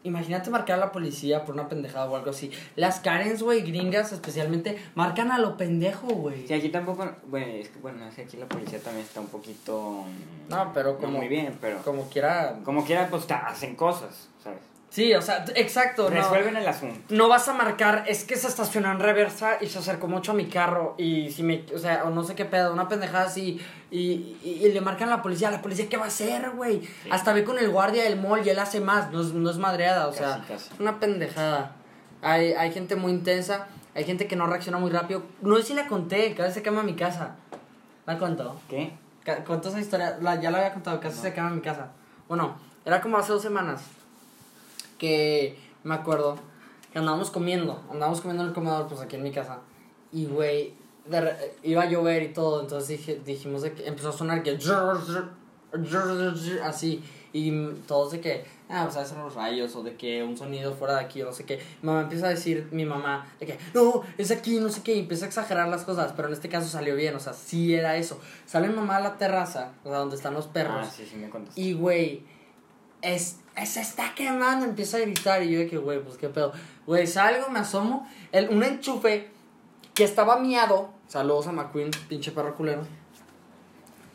[0.03, 2.51] imagínate marcar a la policía por una pendejada o algo así.
[2.77, 6.47] Las Karens, güey, gringas especialmente, marcan a lo pendejo, güey.
[6.47, 7.11] Sí, aquí tampoco...
[7.29, 10.05] Bueno, es que bueno, es que aquí la policía también está un poquito...
[10.49, 11.83] No, pero no como- muy bien, pero...
[11.83, 12.59] Como quiera.
[12.65, 14.61] Como quiera, pues hacen cosas, ¿sabes?
[14.89, 16.05] Sí, o sea, exacto.
[16.09, 16.97] No, Resuelven el asunto.
[17.11, 20.35] no vas a marcar, es que se estacionó en reversa y se acercó mucho a
[20.35, 23.61] mi carro y si me, o sea, o no sé qué pedo, una pendejada así
[23.91, 26.81] y, y, y le marcan a la policía, ¿la policía qué va a hacer, güey?
[27.11, 29.59] Hasta ve con el guardia del mall y él hace más, no es, no es
[29.59, 30.83] madreada, o sea, Casi, casi.
[30.83, 31.73] una pendejada.
[32.23, 35.25] Hay, hay gente muy intensa, hay gente que no reacciona muy rápido.
[35.43, 37.37] No sé si la conté, casi se quema mi casa.
[38.07, 38.59] ¿La contó?
[38.71, 38.93] ¿Qué?
[39.45, 41.89] Contó esa historia, la, ya la había contado, casi se quema mi casa.
[42.29, 43.83] Bueno, era como hace dos semanas
[44.99, 46.37] que me acuerdo
[46.93, 49.61] que andábamos comiendo, andábamos comiendo en el comedor, pues aquí en mi casa.
[50.13, 50.75] Y güey,
[51.63, 54.59] iba a llover y todo, entonces dije, dijimos de que empezó a sonar que
[56.63, 57.03] así.
[57.33, 57.53] Y
[57.87, 60.95] todos de que, ah, pues a veces los rayos o de que un sonido fuera
[60.95, 61.61] de aquí o no sé qué.
[61.83, 64.95] Mamá empieza a decir, mi mamá, de que, no, es aquí, no sé qué.
[64.95, 67.75] Y empieza a exagerar las cosas, pero en este caso salió bien, o sea, sí
[67.75, 68.19] era eso.
[68.47, 70.79] Sale mamá a la terraza, o sea, donde están los perros.
[70.81, 71.31] Ah, sí, sí me.
[71.57, 72.23] Y, güey,
[73.03, 75.43] es, se está quemando, empieza a gritar.
[75.43, 76.53] Y yo de que, güey, pues qué pedo.
[76.87, 78.09] Güey, salgo, me asomo.
[78.33, 79.29] El, un enchufe
[79.95, 80.91] que estaba miado.
[81.09, 82.83] Saludos a McQueen, pinche perro culero.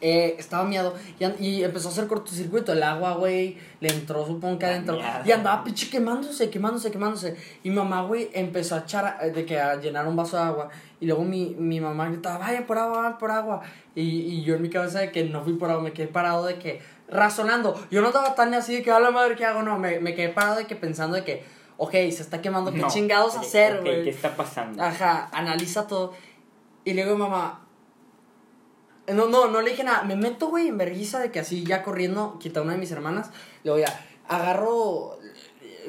[0.04, 2.74] Eh, estaba miado y, y empezó a hacer cortocircuito.
[2.74, 4.98] El agua, güey, le entró, supongo que adentro.
[5.24, 7.38] Y andaba pinche quemándose, quemándose, quemándose.
[7.63, 10.70] Y mamá, güey, empezó a echar, eh, de que a llenar un vaso de agua.
[11.00, 13.62] Y luego mi, mi mamá gritaba, vaya por agua, vaya por agua.
[13.94, 16.46] Y, y yo en mi cabeza de que no fui por agua, me quedé parado
[16.46, 17.80] de que, razonando.
[17.91, 19.62] Yo no estaba tan así de que, a la madre, ¿qué hago?
[19.62, 21.45] No, me, me quedé parado de que pensando de que,
[21.78, 24.04] ok, se está quemando, ¿qué No, chingados hacer, güey?
[24.04, 24.82] ¿Qué está pasando?
[24.82, 26.13] Ajá, analiza todo.
[26.86, 27.67] Y luego mamá.
[29.08, 30.04] No, no, no le dije nada.
[30.04, 33.30] Me meto, güey, en vergüenza de que así ya corriendo, quita una de mis hermanas.
[33.63, 35.17] Luego ya, agarro.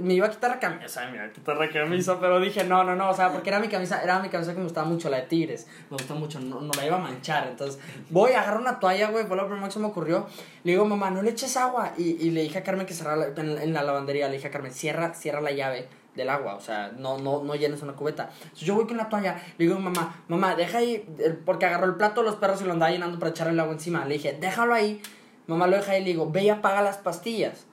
[0.01, 2.85] Me iba a quitar la camisa, me iba a quitar la camisa, pero dije, no,
[2.85, 5.11] no, no, o sea, porque era mi camisa, era mi camisa que me gustaba mucho,
[5.11, 8.61] la de Tigres, me gusta mucho, no, no la iba a manchar, entonces voy, agarro
[8.61, 10.27] una toalla, güey, fue lo primero que se me ocurrió,
[10.65, 13.29] le digo, mamá, no le eches agua, y, y le dije a Carmen que cerrara
[13.37, 16.61] en, en la lavandería, le dije a Carmen, cierra, cierra la llave del agua, o
[16.61, 19.79] sea, no, no, no llenes una cubeta, entonces yo voy con la toalla, le digo,
[19.79, 21.07] mamá, mamá, deja ahí,
[21.45, 23.73] porque agarró el plato de los perros y lo andaba llenando para echarle el agua
[23.73, 25.01] encima, le dije, déjalo ahí,
[25.47, 27.67] mamá lo deja ahí, le digo, ve y apaga las pastillas,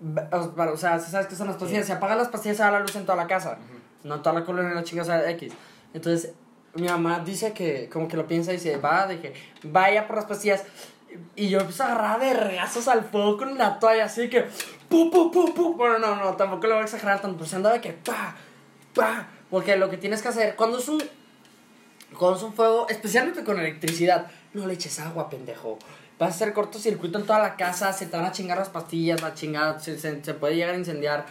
[0.00, 2.80] o sea, si sabes que son las pastillas, si apagas las pastillas se da la
[2.80, 3.58] luz en toda la casa,
[4.02, 5.52] no en toda la colonia, la chinga, o sea, X.
[5.92, 6.32] Entonces,
[6.74, 9.34] mi mamá dice que, como que lo piensa y dice, va, de que
[9.64, 10.64] vaya por las pastillas.
[11.34, 14.46] Y yo empiezo a agarrar de regazos al fuego con una toalla así que.
[14.88, 15.74] ¡Pu, pu, pu, pu!
[15.74, 17.92] Bueno, no, no, tampoco lo voy a exagerar tanto, pero se andaba de que.
[17.92, 18.36] ¡Pa!
[18.94, 19.28] ¡Pa!
[19.50, 21.02] Porque lo que tienes que hacer, cuando es un.
[22.16, 25.78] Cuando es un fuego, especialmente con electricidad, no le eches agua, pendejo.
[26.20, 29.22] Vas a hacer cortocircuito en toda la casa, se te van a chingar las pastillas,
[29.22, 31.24] la chingada, se, se, puede llegar a incendiar.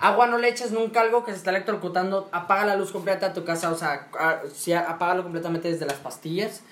[0.00, 3.34] Agua no le eches nunca algo que se está electrocutando, apaga la luz completa de
[3.36, 4.10] tu casa, o sea,
[4.52, 6.62] sí, apágalo completamente desde las pastillas.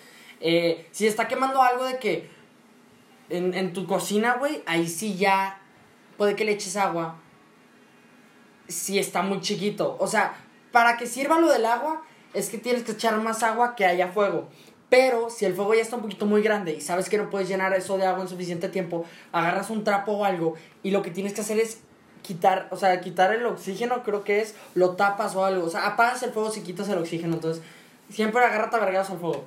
[0.41, 2.29] Eh, si está quemando algo de que
[3.29, 5.61] en, en tu cocina, güey, ahí sí ya
[6.17, 7.19] puede que le eches agua.
[8.67, 9.97] Si está muy chiquito.
[10.01, 10.35] O sea,
[10.73, 12.03] para que sirva lo del agua,
[12.35, 14.49] es que tienes que echar más agua que haya fuego.
[14.91, 17.49] Pero si el fuego ya está un poquito muy grande y sabes que no puedes
[17.49, 21.11] llenar eso de agua en suficiente tiempo, agarras un trapo o algo y lo que
[21.13, 21.79] tienes que hacer es
[22.23, 25.65] quitar, o sea, quitar el oxígeno, creo que es, lo tapas o algo.
[25.65, 27.35] O sea, apagas el fuego si quitas el oxígeno.
[27.35, 27.63] Entonces,
[28.11, 29.45] siempre agárrate a vergados al fuego.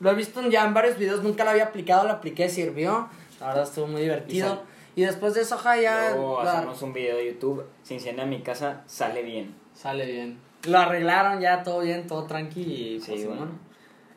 [0.00, 3.08] Lo he visto ya en varios videos, nunca lo había aplicado, lo apliqué, sirvió.
[3.40, 4.62] La verdad estuvo muy divertido.
[4.96, 6.10] Y, después de eso, ja, ya.
[6.10, 7.64] Luego la- hacemos un video de YouTube.
[7.82, 9.54] Si incendia mi casa, sale bien.
[9.74, 10.38] Sale bien.
[10.68, 12.60] Lo arreglaron ya, todo bien, todo tranqui.
[12.62, 13.40] Y, Sí, pues, bueno.
[13.40, 13.58] bueno.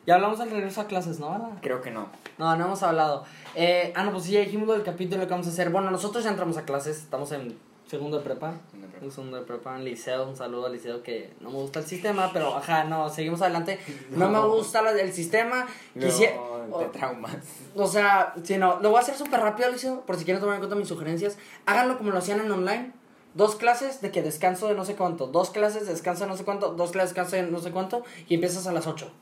[0.08, 1.30] Ya hablamos del regreso a clases, ¿no?
[1.32, 1.50] ¿Verdad?
[1.60, 2.08] Creo que no.
[2.38, 3.24] No, no hemos hablado.
[3.54, 5.68] Eh, ah, no, pues sí, ya dijimos lo del capítulo que vamos a hacer.
[5.68, 8.54] Bueno, nosotros ya entramos a clases, estamos en segundo de prepa.
[9.02, 11.84] Un segundo de prepa en liceo, un saludo al liceo que no me gusta el
[11.84, 13.80] sistema, pero ajá, no, seguimos adelante.
[14.08, 15.66] No, me gusta el sistema.
[15.92, 16.36] Quisiera,
[16.70, 17.36] No, te traumas.
[17.76, 20.54] o sea, si no, lo voy a hacer súper rápido, liceo, por si quieren tomar
[20.54, 21.36] en cuenta mis sugerencias.
[21.66, 22.92] Háganlo como lo hacían en online.
[23.34, 26.36] Dos clases de que descanso de no sé cuánto, dos clases de descanso de no
[26.38, 29.12] sé cuánto, dos clases de descanso de no sé cuánto, y empiezas a las 8.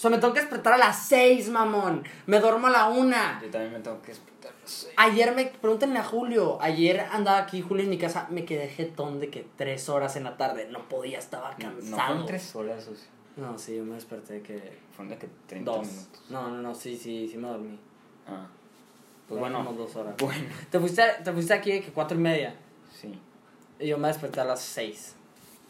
[0.00, 2.04] O sea, me tengo que despertar a las 6, mamón.
[2.24, 3.16] Me duermo a la 1.
[3.42, 4.50] Yo también me tengo que despertar.
[4.62, 4.90] no sé.
[4.96, 9.20] Ayer me, pregúntenle a Julio, ayer andaba aquí Julio en mi casa, me quedé jetón
[9.20, 12.06] de que tres horas en la tarde, no podía, estaba No cansado.
[12.06, 15.28] fueron tres horas, o sea, No, sí, yo me desperté de que fueron de que
[15.46, 15.86] 30 dos.
[15.86, 16.22] minutos.
[16.30, 17.78] No, no, no, sí, sí, sí me dormí.
[18.26, 18.46] Ah.
[19.28, 20.14] Pues Bueno, dos horas.
[20.18, 22.54] bueno, Te fuiste, te fuiste aquí de que cuatro y media,
[22.90, 23.20] sí.
[23.78, 25.14] y yo me desperté a las seis.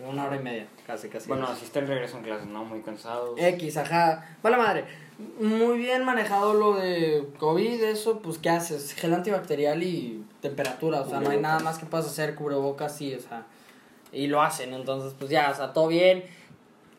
[0.08, 1.28] Una hora y media, casi, casi.
[1.28, 2.64] Bueno, así está el regreso en clases, ¿no?
[2.64, 3.38] Muy cansados.
[3.38, 4.36] X, ajá.
[4.42, 4.84] Vale madre.
[5.38, 8.94] Muy bien manejado lo de COVID, eso, pues, ¿qué haces?
[8.94, 13.14] Gel antibacterial y temperatura, o sea, no hay nada más que puedas hacer, cubrebocas, sí,
[13.14, 13.44] o sea,
[14.12, 16.24] y lo hacen, entonces, pues ya, o sea, todo bien.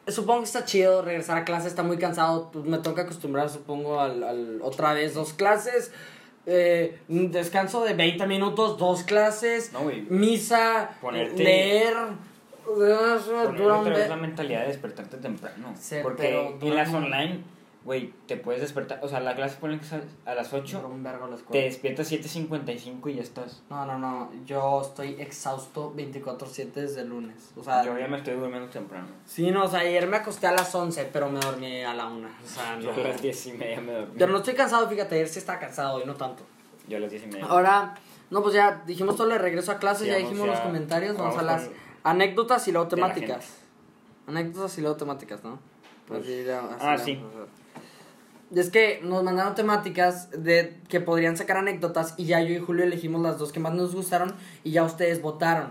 [0.07, 3.99] Supongo que está chido regresar a clase, está muy cansado, pues me toca acostumbrar, supongo,
[3.99, 5.91] al, al otra vez dos clases,
[6.45, 11.95] eh, descanso de 20 minutos, dos clases, No, misa, Ponerte- leer,
[12.65, 15.74] eso Poner dura un ve- la mentalidad de despertarte temprano.
[15.80, 16.24] Sí, porque
[16.60, 17.39] pero en las online,
[17.84, 19.00] güey, te puedes despertar.
[19.02, 21.36] O sea, la clase pone que es a- a las dura 8, un vergo la
[21.36, 21.52] escuela.
[21.60, 23.63] te despiertas 7.55 y ya estás.
[23.69, 24.30] No, no, no.
[24.45, 27.52] Yo estoy exhausto 24-7 desde el lunes.
[27.58, 29.08] O sea, Yo ya me estoy durmiendo temprano.
[29.26, 32.08] sí, no, o sea, ayer me acosté a las 11, pero me dormí a la
[32.08, 32.28] 1.
[32.28, 32.82] O sea, no.
[32.84, 34.13] Yo a las 10 y media me dormí.
[34.17, 36.43] Pero no estoy cansado, fíjate, ayer sí estaba cansado y no tanto.
[36.88, 37.45] Yo a las 10 y media.
[37.45, 37.95] Ahora,
[38.30, 41.17] no, pues ya dijimos todo el regreso a clases, Sí, ya dijimos ya- los comentarios,
[41.17, 43.57] vamos, a vamos las con- anécdotas y luego temáticas.
[44.27, 45.59] Anécdotas y luego temáticas, ¿no?
[46.07, 46.49] Pues- Así
[46.81, 47.21] ah, sí.
[48.53, 52.83] es que nos mandaron temáticas de que podrían sacar anécdotas y ya yo y Julio
[52.83, 54.33] elegimos las dos que más nos gustaron
[54.63, 55.69] y ya ustedes votaron.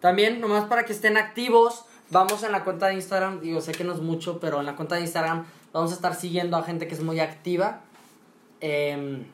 [0.00, 3.84] También, nomás para que estén activos, vamos en la cuenta de Instagram, digo, sé que
[3.84, 6.86] no es mucho, pero en la cuenta de Instagram vamos a estar siguiendo a gente
[6.86, 7.80] que es muy activa.
[8.60, 9.24] Em,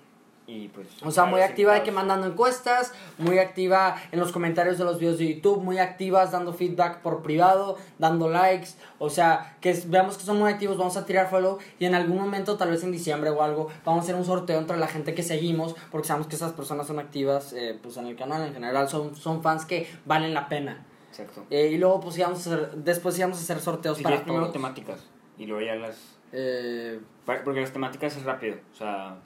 [0.48, 0.86] Y pues.
[1.02, 5.00] o sea, muy activa de que mandando encuestas, muy activa en los comentarios de los
[5.00, 10.16] videos de YouTube, muy activas dando feedback por privado, dando likes, o sea, que veamos
[10.16, 12.92] que son muy activos, vamos a tirar follow y en algún momento, tal vez en
[12.92, 16.28] diciembre o algo, vamos a hacer un sorteo entre la gente que seguimos, porque sabemos
[16.28, 19.64] que esas personas son activas, eh, pues en el canal en general, son, son fans
[19.64, 20.86] que valen la pena.
[21.10, 21.44] Exacto.
[21.50, 24.52] Eh, y luego, pues íbamos a hacer, después íbamos a hacer sorteos Si para todos.
[24.52, 25.00] temáticas.
[25.38, 25.98] Y luego ya las.
[26.32, 28.56] Eh, Porque las temáticas es rápido.
[28.72, 29.16] O sea.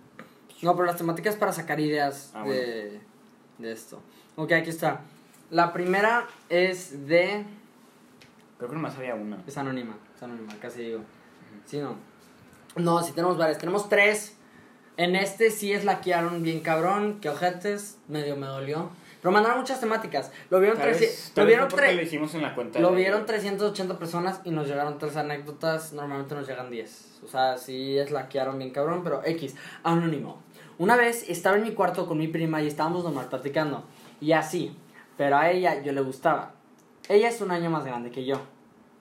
[0.62, 3.00] No, pero las temáticas para sacar ideas Ah, de,
[3.58, 4.00] de esto.
[4.36, 5.00] Ok, aquí está.
[5.50, 7.44] La primera es de...
[8.58, 9.42] Creo que nomás había una.
[9.46, 11.00] Es anónima, es anónima, casi digo.
[11.64, 11.96] Sí, no.
[12.76, 13.58] No, sí tenemos varias.
[13.58, 14.36] Tenemos tres.
[14.96, 18.90] En este sí es laquearon bien cabrón, que ojetes, medio me dolió.
[19.22, 20.30] Pero mandaron muchas temáticas.
[20.50, 22.78] Lo vieron, vez- lo vieron, tre- lo hicimos en la cuenta.
[22.80, 25.92] lo vieron 380 personas y nos llegaron tres anécdotas.
[25.92, 27.20] Normalmente nos llegan 10.
[27.24, 29.54] O sea, sí es laquearon bien cabrón, pero X.
[29.82, 30.42] Anónimo.
[30.80, 33.84] Una vez estaba en mi cuarto con mi prima y estábamos normal platicando.
[34.18, 34.74] Y así.
[35.18, 36.52] Pero a ella yo le gustaba.
[37.06, 38.36] Ella es un año más grande que yo.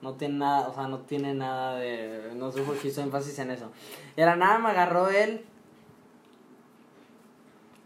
[0.02, 2.32] No tiene nada, o sea, no tiene nada de.
[2.36, 3.72] No sé por qué hizo énfasis en eso.
[4.14, 5.46] Y era nada, me agarró él.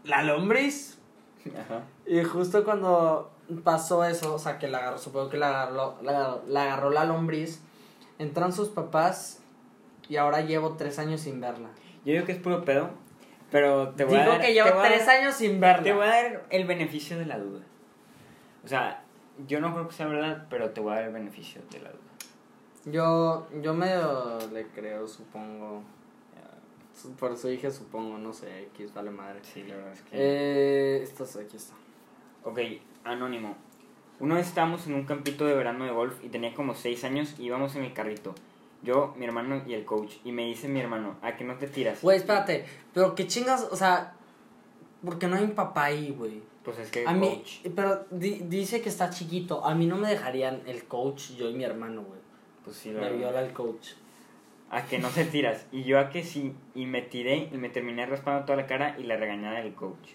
[0.03, 0.97] La lombriz.
[1.57, 1.83] Ajá.
[2.05, 3.31] Y justo cuando
[3.63, 7.05] pasó eso, o sea, que la agarró, supongo que la agarró la, la agarró la
[7.05, 7.61] lombriz,
[8.19, 9.39] entran sus papás
[10.09, 11.69] y ahora llevo tres años sin verla.
[12.03, 13.04] Yo digo que es puro pedo.
[13.51, 14.41] Pero te voy a Digo dar.
[14.41, 15.83] que te llevo voy a tres dar- años sin verla.
[15.83, 17.61] Te voy a dar el beneficio de la duda.
[18.63, 19.03] O sea,
[19.47, 21.89] yo no creo que sea verdad, pero te voy a dar el beneficio de la
[21.91, 22.01] duda.
[22.85, 25.83] Yo, yo medio le creo, supongo.
[26.95, 29.39] Su- Por su hija, supongo, no sé, X vale madre.
[29.43, 30.09] Sí, la verdad es que.
[30.13, 31.73] Eh, esto es- aquí está.
[32.43, 32.59] Ok,
[33.03, 33.55] anónimo.
[34.21, 37.35] Una vez estábamos en un campito de verano de golf y tenía como 6 años
[37.37, 38.33] y íbamos en el carrito.
[38.85, 40.13] Yo, mi hermano y el coach.
[40.23, 42.01] Y me dice mi hermano, ¿a que no te tiras?
[42.01, 44.13] Güey, espérate, pero qué chingas, o sea,
[45.03, 46.41] porque no hay un papá ahí, güey.
[46.63, 47.73] Pues es que A el mí, coach.
[47.75, 49.63] pero di- dice que está chiquito.
[49.65, 52.19] A mí no me dejarían el coach, yo y mi hermano, güey.
[52.63, 53.89] Pues sí, la Me viola el coach.
[54.71, 55.67] A que no te tiras.
[55.71, 56.53] Y yo a que sí.
[56.73, 60.09] Y me tiré y me terminé raspando toda la cara y la regañada del coach.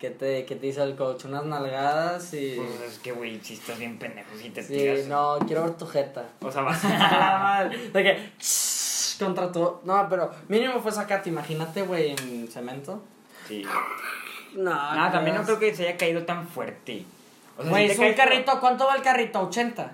[0.00, 1.26] ¿Qué te, qué te hizo el coach?
[1.26, 2.54] Unas nalgadas y...
[2.56, 5.06] Pues es que, güey, si estás bien pendejo, si te Sí, tiras.
[5.08, 6.24] no, quiero ver tu jeta.
[6.40, 7.90] O sea, vas La madre.
[7.90, 8.32] De que...
[9.22, 9.80] Contra tu...
[9.84, 13.02] No, pero mínimo fue sacarte, imagínate, güey, en cemento.
[13.46, 13.62] Sí.
[14.54, 17.04] No, No, también no creo que se haya caído tan fuerte.
[17.58, 19.50] O sea, Güey, si es un carrito, ¿cuánto va el carrito?
[19.50, 19.90] ¿80?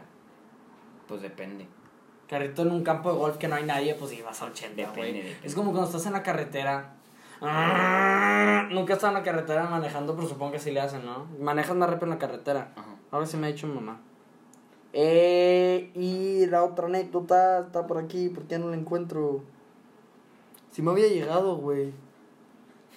[1.09, 1.67] Pues depende.
[2.29, 4.97] Carrito en un campo de golf que no hay nadie, pues ibas a 80, Depende,
[5.01, 5.13] güey.
[5.15, 5.39] depende.
[5.47, 6.93] Es como cuando estás en la carretera.
[8.71, 11.27] Nunca he estado en la carretera manejando, pero supongo que sí le hacen, ¿no?
[11.41, 12.73] Manejas más rápido en la carretera.
[12.77, 12.87] Ajá.
[13.11, 14.01] Ahora sí me ha dicho mamá.
[14.93, 19.43] Eh, y la otra anécdota está por aquí, ¿por qué no la encuentro?
[20.73, 21.93] Si me había llegado, güey.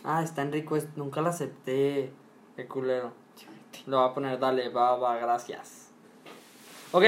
[0.03, 2.11] Ah, está en request, nunca la acepté.
[2.55, 3.11] Qué culero.
[3.85, 5.89] Lo voy a poner, dale, va, va, gracias.
[6.91, 7.03] Ok.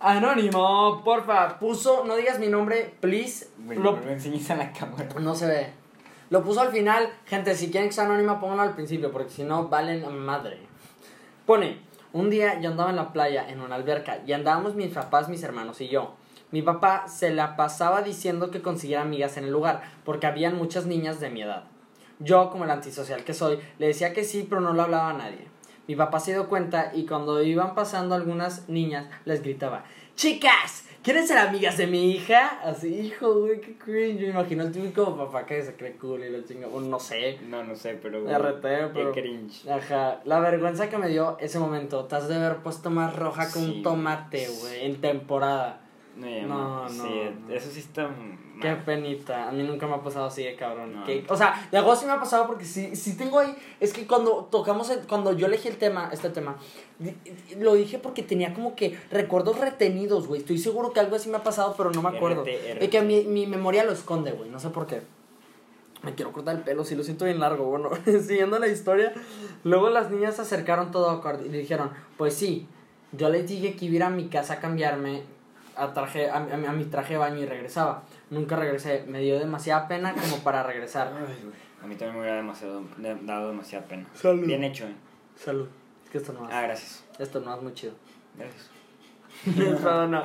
[0.00, 3.48] Anónimo, porfa, puso, no digas mi nombre, please.
[3.58, 5.08] Güey, Lo- no lo enseñes a la cámara.
[5.20, 5.72] no se ve.
[6.30, 7.10] Lo puso al final.
[7.26, 10.58] Gente, si quieren que sea anónima, pónganlo al principio, porque si no, valen madre.
[11.46, 11.80] Pone,
[12.12, 15.42] un día yo andaba en la playa, en una alberca, y andábamos mis papás, mis
[15.42, 16.14] hermanos y yo.
[16.50, 20.86] Mi papá se la pasaba diciendo que consiguiera amigas en el lugar, porque habían muchas
[20.86, 21.64] niñas de mi edad.
[22.18, 25.14] Yo, como el antisocial que soy, le decía que sí, pero no lo hablaba a
[25.14, 25.46] nadie.
[25.86, 29.84] Mi papá se dio cuenta y cuando iban pasando algunas niñas, les gritaba,
[30.16, 32.60] chicas, ¿quieren ser amigas de mi hija?
[32.62, 34.20] Así, hijo, güey, qué cringe.
[34.20, 37.38] Me imagino el típico papá que se cree cool y la chinga, o no sé.
[37.48, 38.28] No, no sé, pero.
[38.28, 38.60] RT,
[38.92, 39.66] pero- Qué cringe.
[39.70, 43.46] Ajá, la vergüenza que me dio ese momento, te has de haber puesto más roja
[43.46, 44.58] que Sí, un tomate, güey.
[44.60, 45.80] güey, en temporada.
[46.18, 47.54] No, ya, No, no, Sí, no.
[47.54, 48.10] eso sí está.
[48.60, 48.84] Qué mal.
[48.84, 50.92] penita, a mí nunca me ha pasado así de cabrón.
[50.92, 51.04] No.
[51.04, 53.92] Que- o sea, de algo sí me ha pasado porque sí, sí tengo ahí, es
[53.92, 56.56] que cuando tocamos, el- cuando yo elegí el tema, este tema,
[57.58, 60.40] lo dije porque tenía como que recuerdos retenidos, güey.
[60.40, 62.44] Estoy seguro que algo así me ha pasado, pero no me acuerdo.
[62.80, 65.02] Y que mi, mi memoria lo esconde, güey, no sé por qué.
[66.02, 67.64] Me quiero cortar el pelo, si lo siento bien largo.
[67.66, 67.90] Bueno,
[68.26, 69.12] siguiendo la historia,
[69.64, 72.66] luego las niñas se acercaron todo y le dijeron, pues sí,
[73.12, 75.22] yo les dije que iba a ir a mi casa a cambiarme
[75.78, 78.02] a, traje, a, a mi- a mi traje de baño y regresaba.
[78.30, 81.08] Nunca regresé, me dio demasiada pena como para regresar.
[81.82, 84.06] A mí también me hubiera demasiado, de- dado demasiada pena.
[84.14, 84.46] Salud.
[84.46, 84.94] Bien hecho, eh.
[85.36, 85.68] Salud.
[86.04, 87.04] Es que esto no Ah, gracias.
[87.18, 87.92] Esto no es muy chido.
[88.36, 88.70] Gracias.
[89.84, 90.22] no, no.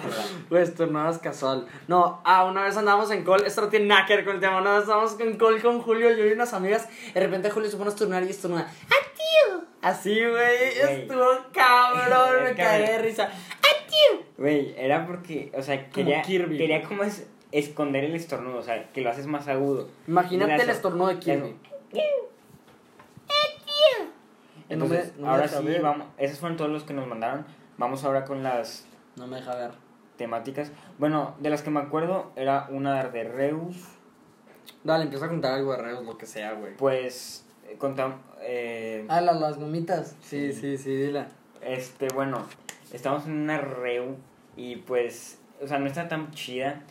[0.57, 1.67] Esto no es casual.
[1.87, 3.45] No, ah, una vez andamos en call.
[3.45, 4.59] Esto no tiene nada que ver con el tema.
[4.59, 6.87] Una vez estábamos en call con Julio, yo y unas amigas.
[7.13, 8.67] De repente Julio se pone a estornudar y estornuda.
[8.67, 9.61] ¡Ah, tío!
[9.81, 10.79] Así, güey.
[10.81, 12.43] Estuvo cabrón.
[12.43, 13.29] Me cagué de risa.
[13.31, 14.22] ¡Ah, tío!
[14.43, 18.91] Güey, era porque, o sea, quería, Kirby, quería como es, esconder el estornudo, o sea,
[18.91, 19.87] que lo haces más agudo.
[20.05, 21.55] Imagínate el estornudo de Kirby.
[21.89, 22.03] No me-
[24.69, 25.81] Entonces, no ahora sí, ver.
[25.81, 27.45] vamos, esos fueron todos los que nos mandaron.
[27.77, 29.71] Vamos ahora con las No me deja ver.
[30.17, 30.73] temáticas.
[30.97, 33.77] Bueno, de las que me acuerdo, era una de Reus,
[34.83, 36.75] Dale, empieza a contar algo de reos, lo que sea, güey.
[36.75, 40.17] pues, eh, contam- eh, Ah, las, las gomitas.
[40.21, 41.27] Sí, sí, sí, dila.
[41.61, 42.45] este, bueno,
[42.91, 44.17] estamos en una Reu
[44.55, 46.81] y pues, o sea, no está tan chida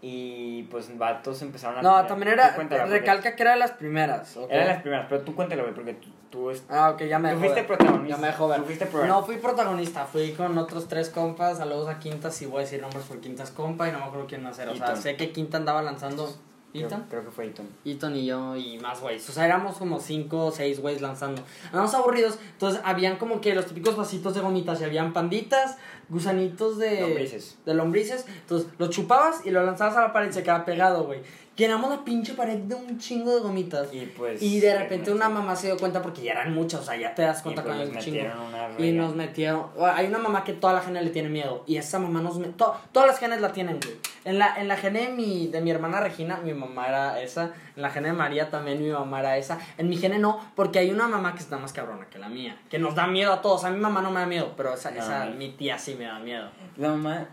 [0.00, 1.82] y pues vatos empezaron a...
[1.82, 2.06] No, pelear.
[2.08, 2.54] también era.
[2.56, 4.36] porque- Recalca que era de las primeras.
[4.36, 4.50] ¿ok?
[4.50, 7.32] Eran las primeras, pero tú cuéntalo, güey, porque tú, tú es- Ah, ok, ya me
[7.32, 8.16] Tú fuiste protagonista.
[8.16, 8.58] Ya me dejó ver.
[8.58, 9.20] Tú fuiste protagonista.
[9.20, 11.58] No fui protagonista, fui con otros tres compas.
[11.58, 14.26] Saludos a Quintas, y voy a decir nombres por Quintas compa y no me acuerdo
[14.26, 14.50] quién era.
[14.50, 16.34] O sea, sé que Quinta andaba lanzando.
[16.72, 17.04] Creo, ¿Eaton?
[17.10, 17.68] creo que fue Eaton.
[17.84, 19.28] Eaton y yo y más güeyes.
[19.28, 21.42] O sea, éramos como cinco o seis güeyes lanzando.
[21.66, 22.38] Andamos aburridos.
[22.52, 24.80] Entonces, habían como que los típicos vasitos de gomitas.
[24.80, 25.76] Y habían panditas,
[26.08, 27.02] gusanitos de.
[27.02, 27.58] Lombrices.
[27.66, 28.26] De lombrices.
[28.26, 31.20] Entonces, lo chupabas y lo lanzabas a la pared y se quedaba pegado, güey.
[31.54, 33.92] Llenamos la pinche pared de un chingo de gomitas.
[33.92, 34.40] Y pues...
[34.40, 36.84] Y de eh, repente no una mamá se dio cuenta porque ya eran muchas, o
[36.84, 38.26] sea, ya te das cuenta pues con nos el chingo.
[38.48, 39.66] una Y nos metieron.
[39.94, 41.62] Hay una mamá que toda la gente le tiene miedo.
[41.66, 43.96] Y esa mamá nos to- Todas las genes la tienen, güey.
[44.24, 47.52] En la, en la gene de mi, de mi hermana Regina, mi mamá era esa.
[47.76, 49.58] En la gene de María también mi mamá era esa.
[49.76, 52.58] En mi gene no, porque hay una mamá que está más cabrona que la mía.
[52.70, 53.64] Que nos da miedo a todos.
[53.64, 56.04] A mi mamá no me da miedo, pero esa, No, esa mi tía sí me
[56.04, 56.48] da miedo.
[56.76, 57.28] La mamá...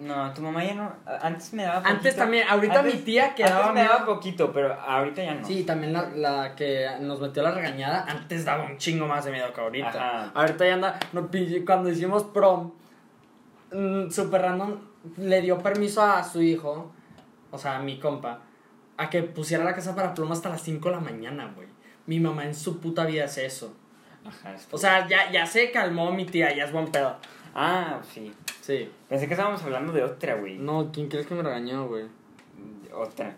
[0.00, 0.92] No, tu mamá ya no.
[1.22, 2.16] Antes me daba Antes poquito.
[2.16, 5.44] también, ahorita Antes- mi tía que antes daba me daba poquito, pero ahorita ya no.
[5.46, 9.32] Sí, también la, la que nos metió la regañada, antes daba un chingo más de
[9.32, 9.88] miedo que ahorita.
[9.88, 10.30] Ajá.
[10.34, 11.28] Ahorita ya anda, no,
[11.66, 12.72] cuando hicimos prom,
[13.72, 14.76] mm, super random,
[15.16, 16.92] le dio permiso a su hijo,
[17.50, 18.40] o sea, a mi compa,
[18.96, 21.68] a que pusiera la casa para pluma hasta las 5 de la mañana, güey.
[22.06, 23.74] Mi mamá en su puta vida hace eso.
[24.24, 27.16] Ajá, es- O sea, ya, ya se calmó mi tía, ya es buen pedo.
[27.54, 28.32] Ah, sí.
[28.60, 28.90] Sí.
[29.08, 30.58] Pensé que estábamos hablando de otra, güey.
[30.58, 32.06] No, ¿quién crees que me regañó, güey?
[32.94, 33.34] Otra.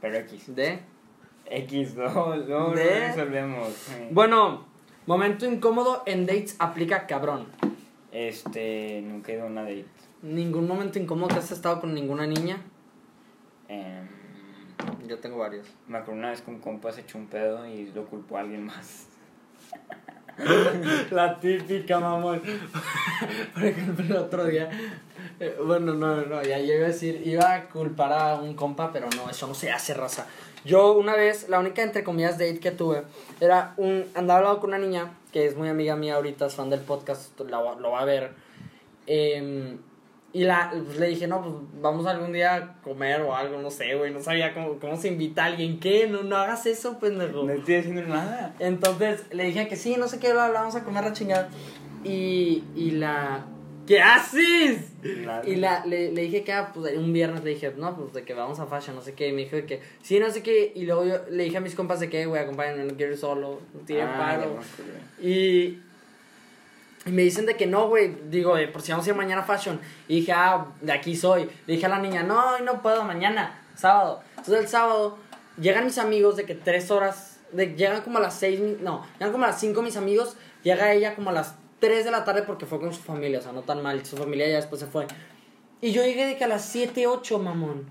[0.00, 0.54] Pero X.
[0.54, 0.80] ¿De?
[1.46, 3.08] X, no, no, no ¿De?
[3.08, 3.88] resolvemos.
[4.10, 4.64] Bueno,
[5.06, 7.46] momento incómodo en dates aplica cabrón.
[8.12, 9.84] Este, nunca he ido a una date.
[10.22, 12.58] ¿Ningún momento incómodo que has estado con ninguna niña?
[13.68, 14.06] Em,
[15.06, 15.66] Yo tengo varios.
[15.88, 18.40] me acuerdo una vez que un compa se echó un pedo y lo culpó a
[18.40, 19.06] alguien más.
[21.10, 22.42] La típica, mamón.
[23.54, 24.70] Por ejemplo, el otro día.
[25.38, 29.08] eh, Bueno, no, no, ya iba a decir, iba a culpar a un compa, pero
[29.16, 30.26] no, eso no se hace, raza.
[30.64, 33.02] Yo una vez, la única entre comillas date que tuve,
[33.40, 34.04] era un.
[34.14, 37.38] Andaba hablando con una niña, que es muy amiga mía ahorita, es fan del podcast,
[37.40, 38.32] lo va a ver.
[39.06, 39.78] Em,
[40.32, 43.70] y la, pues, le dije, no, pues vamos algún día a comer o algo, no
[43.70, 46.06] sé, güey, no sabía cómo, cómo se invita a alguien, ¿qué?
[46.06, 47.42] No, no hagas eso, pendejo.
[47.42, 48.54] No estoy haciendo nada.
[48.60, 51.48] Entonces le dije que sí, no sé qué, bla, bla, vamos a comer la chingada.
[52.04, 53.46] Y, y la.
[53.86, 54.92] ¿Qué haces?
[55.44, 58.22] Y la, le, le dije que ah, pues, un viernes le dije, no, pues de
[58.22, 59.28] que vamos a fashion, no sé qué.
[59.28, 60.70] Y me dijo de que sí, no sé qué.
[60.76, 63.18] Y luego yo le dije a mis compas de que, güey, acompáñenme, no quiero ir
[63.18, 64.60] solo, no tiene Ah, paro.
[65.20, 65.80] Y,
[67.06, 68.14] y me dicen de que no, güey.
[68.28, 69.80] Digo, eh, por si vamos a ir mañana a fashion.
[70.06, 71.48] Y dije, ah, de aquí soy.
[71.66, 74.20] Le dije a la niña, no, hoy no puedo, mañana, sábado.
[74.30, 75.16] Entonces el sábado
[75.58, 77.40] llegan mis amigos de que tres horas.
[77.52, 80.36] De, llegan como a las seis, no, llegan como a las cinco mis amigos.
[80.62, 83.42] Llega ella como a las 3 de la tarde porque fue con su familia, o
[83.42, 84.04] sea, no tan mal.
[84.04, 85.06] Su familia ya después se fue.
[85.80, 87.86] Y yo llegué de que a las 7, 8, mamón.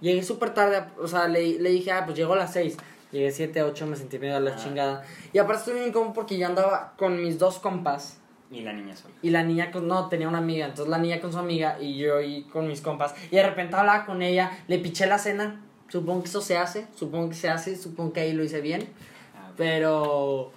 [0.00, 2.76] Llegué súper tarde, o sea, le, le dije, ah, pues llego a las 6.
[3.12, 4.56] Llegué 7, 8, me sentí medio a la Ah.
[4.56, 5.04] chingada.
[5.32, 8.18] Y aparte bien incómodo porque yo andaba con mis dos compas.
[8.50, 9.14] Y la niña sola.
[9.22, 10.66] Y la niña con, no, tenía una amiga.
[10.66, 13.14] Entonces la niña con su amiga y yo y con mis compas.
[13.30, 15.60] Y de repente hablaba con ella, le piché la cena.
[15.88, 18.88] Supongo que eso se hace, supongo que se hace, supongo que ahí lo hice bien.
[19.36, 20.52] Ah, Pero...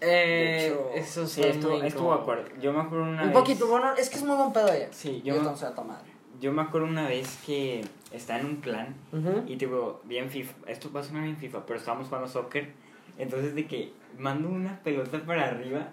[0.00, 2.44] Eh, hecho, eso sí, estuvo, estuvo acuerdo.
[2.60, 3.38] Yo me acuerdo una Un vez.
[3.38, 4.88] poquito, bueno, es que es muy buen pedo ella.
[4.92, 6.10] Sí, Yo a madre.
[6.40, 9.44] yo me acuerdo una vez que estaba en un plan Ujú.
[9.46, 10.54] y tipo, bien FIFA.
[10.66, 12.72] Esto pasó no bien FIFA, pero estábamos jugando soccer.
[13.18, 15.88] Entonces, de que mando una pelota para arriba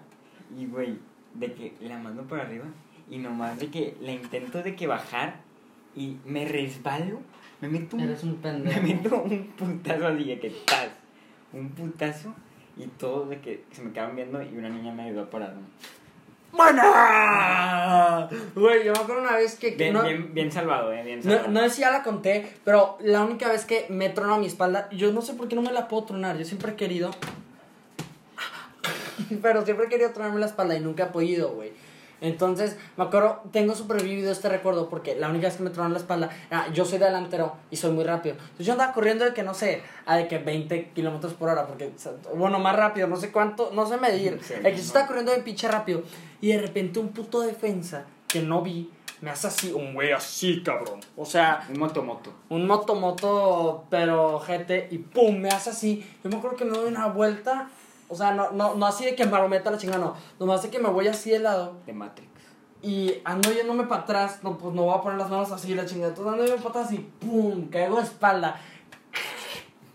[0.56, 0.98] y, güey,
[1.34, 2.64] de que la mando para arriba
[3.10, 5.40] y nomás de que la intento de que bajar
[5.94, 7.20] y me resbalo,
[7.60, 8.80] me meto un, Eres un me pendejo.
[8.82, 10.90] meto un putazo así de que tas,
[11.52, 12.34] un putazo
[12.76, 15.62] y todos de que se me quedaban viendo y una niña me ayudó a pararme.
[16.52, 18.28] ¡Buena!
[18.54, 19.72] Güey, yo me acuerdo una vez que...
[19.72, 21.48] Bien, no, bien, bien salvado, eh, bien no, salvado.
[21.48, 24.88] no sé si ya la conté, pero la única vez que me tronó mi espalda,
[24.90, 26.38] yo no sé por qué no me la puedo tronar.
[26.38, 27.10] Yo siempre he querido...
[29.42, 31.72] pero siempre he querido tronarme la espalda y nunca he podido, güey.
[32.20, 35.92] Entonces, me acuerdo, tengo súper vivido este recuerdo porque la única vez que me tronaron
[35.92, 38.36] la espalda, era, yo soy delantero y soy muy rápido.
[38.36, 41.66] Entonces yo andaba corriendo de que no sé, a de que 20 kilómetros por hora,
[41.66, 41.92] porque,
[42.34, 44.40] bueno, más rápido, no sé cuánto, no sé medir.
[44.42, 46.02] Sí, el que estaba corriendo de pinche rápido
[46.40, 50.62] y de repente un puto defensa que no vi me hace así, un güey así,
[50.62, 51.00] cabrón.
[51.16, 52.32] O sea, Un motomoto.
[52.50, 56.06] un moto moto, pero GT, y pum, me hace así.
[56.22, 57.70] Yo me acuerdo que me doy una vuelta,
[58.08, 60.14] o sea, no, no, no así de que marometa la chingada, no.
[60.38, 62.28] Nomás de que me voy así de lado de Matrix.
[62.82, 65.86] y ando yéndome para atrás, no, pues no voy a poner las manos así, la
[65.86, 66.10] chingada.
[66.10, 68.60] Entonces ando yendo para atrás y pum, caigo de espalda.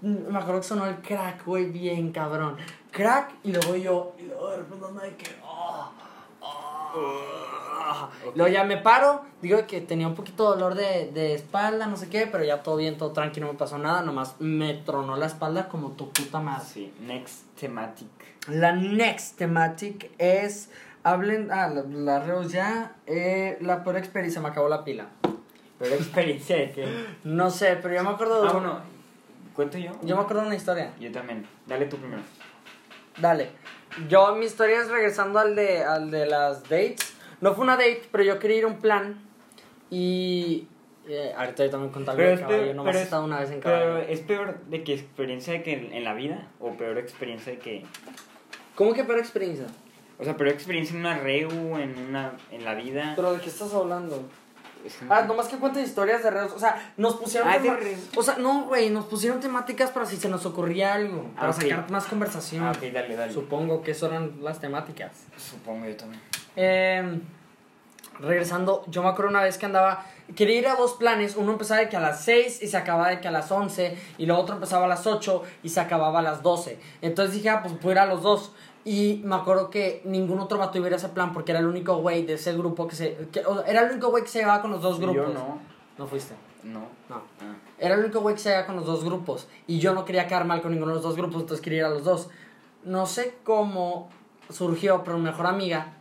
[0.02, 2.58] Me acuerdo que sonó el crack, güey, bien cabrón.
[2.92, 5.92] Crack, y luego yo, y luego de repente ando de que, oh,
[6.96, 8.10] oh.
[8.36, 11.98] Luego ya me paro, digo que tenía un poquito de dolor de, de espalda, no
[11.98, 15.18] sé qué, pero ya todo bien, todo tranquilo, no me pasó nada, nomás me tronó
[15.18, 16.66] la espalda como tu puta madre.
[16.66, 18.08] Sí, next thematic.
[18.48, 20.70] La next thematic es.
[21.04, 21.52] Hablen.
[21.52, 22.96] Ah, la, la reo ya.
[23.08, 25.08] Eh, la peor experiencia, me acabó la pila.
[25.78, 27.06] Pero experiencia de que.
[27.24, 28.50] No sé, pero yo me acuerdo de.
[28.50, 28.80] Ah, bueno,
[29.56, 29.92] ¿cuento yo?
[30.04, 30.94] Yo me acuerdo de una historia.
[31.00, 31.46] Yo también.
[31.68, 32.22] Dale tú primero.
[33.18, 33.52] Dale.
[34.08, 37.14] Yo, mi historia es regresando al de, al de las dates.
[37.42, 39.22] No fue una date, pero yo quería ir a un plan.
[39.90, 40.68] Y.
[41.08, 42.64] eh, ahorita yo también contar algo Pero de es caballo.
[42.64, 43.98] peor- No pero he es- estado una vez en Pero caballo.
[44.08, 47.60] es peor de que experiencia de que en, en la vida o peor experiencia de
[47.60, 47.84] que.
[48.76, 49.66] ¿Cómo que peor experiencia?
[50.20, 53.14] O sea, peor experiencia en una reu, en, una, en la vida.
[53.16, 54.24] ¿Pero de qué estás hablando?
[55.10, 56.52] Ah, nomás que cuentes historias de reos.
[56.54, 57.50] O sea, nos pusieron.
[57.50, 58.00] Ah, de reos.
[58.16, 61.24] O sea, no, güey, nos pusieron temáticas para si se nos ocurría algo.
[61.36, 61.62] Para Ah, ok.
[61.62, 62.64] sacar más conversación.
[62.64, 63.34] Ah, ok, dale, dale.
[63.34, 65.12] Supongo que eso eran las temáticas.
[65.38, 66.22] Supongo yo también.
[66.56, 67.20] Eh,
[68.20, 70.06] regresando, yo me acuerdo una vez que andaba,
[70.36, 73.10] quería ir a dos planes, uno empezaba de que a las 6 y se acababa
[73.10, 76.20] de que a las 11, y lo otro empezaba a las 8 y se acababa
[76.20, 76.78] a las 12.
[77.02, 78.52] Entonces dije, ah, pues puedo ir a los dos.
[78.84, 81.98] Y me acuerdo que ningún otro vato iba a ese plan porque era el único
[81.98, 83.16] güey de ese grupo que se...
[83.32, 85.16] que- o- era el único güey que se llevaba con los dos grupos.
[85.28, 85.60] Yo no.
[85.98, 86.34] No fuiste.
[86.64, 86.80] No.
[87.10, 87.16] No.
[87.42, 87.56] Ah.
[87.78, 89.48] Era el único güey que se llevaba con los dos grupos.
[89.68, 91.86] Y yo no quería quedar mal con ninguno de los dos grupos, entonces quería ir
[91.86, 92.30] a los dos.
[92.84, 94.10] No sé cómo
[94.50, 95.94] surgió, pero mi mejor amiga.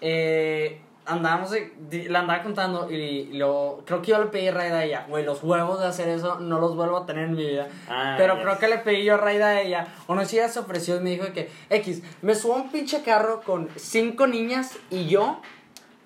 [0.00, 1.52] Eh, andábamos,
[1.90, 5.06] la andaba contando y, lo creo que yo le pedí raid a ella.
[5.08, 7.68] Güey, los huevos de hacer eso no los vuelvo a tener en mi vida.
[7.88, 9.86] Ah, pero creo que le pedí yo raid a ella.
[10.06, 12.56] O no sé si ella se ofreció y me dijo que, X, me subo a
[12.56, 15.40] un pinche carro con cinco niñas y yo.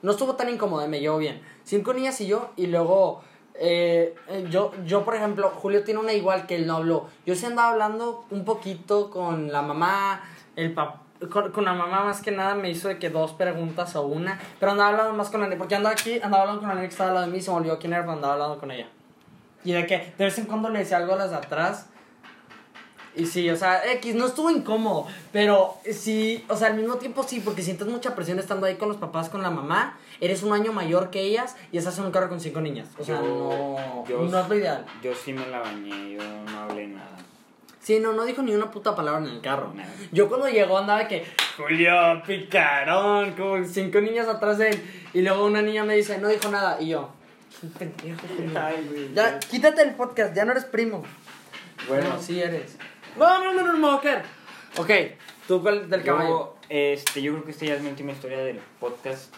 [0.03, 1.43] No estuvo tan incómodo, me llevo bien.
[1.65, 3.23] Cinco niñas y yo, y luego.
[3.55, 7.09] eh, eh, yo, yo, por ejemplo, Julio tiene una igual que él no habló.
[7.27, 10.23] Yo sí andaba hablando un poquito con la mamá,
[10.57, 11.03] el papá.
[11.29, 14.41] Con, con la mamá más que nada me hizo de que dos preguntas o una.
[14.59, 15.57] Pero andaba hablando más con la.
[15.59, 17.41] Porque andaba aquí, andaba hablando con la que estaba al lado de mí.
[17.43, 18.89] Se me olvidó quién era, pero andaba hablando con ella.
[19.65, 21.87] Y de que de vez en cuando le decía algo a las de atrás.
[23.17, 27.25] Y sí, o sea, X no estuvo incómodo, pero sí, o sea, al mismo tiempo
[27.25, 30.53] sí, porque sientes mucha presión estando ahí con los papás, con la mamá, eres un
[30.53, 32.87] año mayor que ellas y estás en un carro con cinco niñas.
[33.01, 34.87] O sea, Yo- no, yo- no es lo ideal.
[35.03, 37.17] Yo sí me la bañé, yo no hablé nada.
[37.81, 39.73] Sí, no, no dijo ni una puta palabra en el carro.
[40.13, 41.25] Yo cuando llegó andaba que,
[41.57, 44.83] Julio, picarón, como cinco niñas atrás de él.
[45.15, 46.81] Y luego una niña me dice, no dijo nada.
[46.81, 47.11] Y yo.
[47.81, 49.15] Ay, güey.
[49.15, 51.03] Ya, quítate el podcast, ya no eres primo.
[51.89, 52.77] Bueno, No, sí eres.
[53.17, 54.23] No, no, no, no, no, mujer.
[54.77, 54.91] Ok,
[55.49, 56.57] tú cuál del caballo.
[56.69, 59.35] Este, yo creo que esta ya es mi última historia del podcast.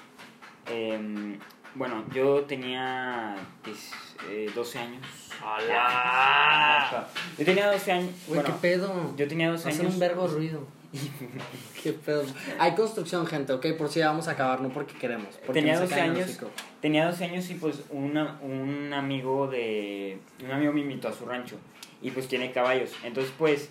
[0.66, 1.38] Em,
[1.74, 3.90] bueno, yo tenía pues,
[4.30, 5.02] eh, 12 años.
[5.42, 7.08] ¡Hola!
[7.38, 8.10] Yo tenía 12 años.
[8.26, 9.16] Güey, bueno, qué pedo.
[9.16, 9.94] yo tenía 12 Hace años.
[9.94, 10.66] un verbo ruido.
[11.82, 12.24] qué pedo.
[12.58, 15.36] Hay construcción, gente, ok, por si vamos a acabar, no porque queremos.
[15.46, 16.38] Porque tenía no se 12 cae en el años.
[16.80, 20.18] Tenía 12 años y pues una, un amigo de.
[20.44, 21.56] Un amigo me invitó a su rancho.
[22.02, 22.92] Y pues tiene caballos.
[23.02, 23.68] Entonces, pues.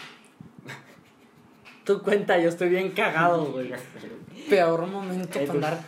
[1.84, 3.72] Tú cuenta, yo estoy bien cagado, güey.
[4.50, 5.80] Peor momento para andar.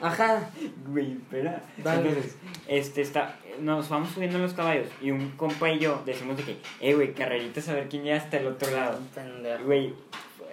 [0.00, 0.50] Ajá.
[0.86, 1.62] Güey, espera.
[1.82, 2.08] Dale.
[2.08, 2.36] Entonces,
[2.68, 6.44] este está, nos vamos subiendo en los caballos y un compa y yo decimos de
[6.44, 8.98] que, eh, güey, carreritas a ver quién llega hasta el otro lado.
[9.14, 9.64] Pendejo.
[9.64, 9.94] Güey,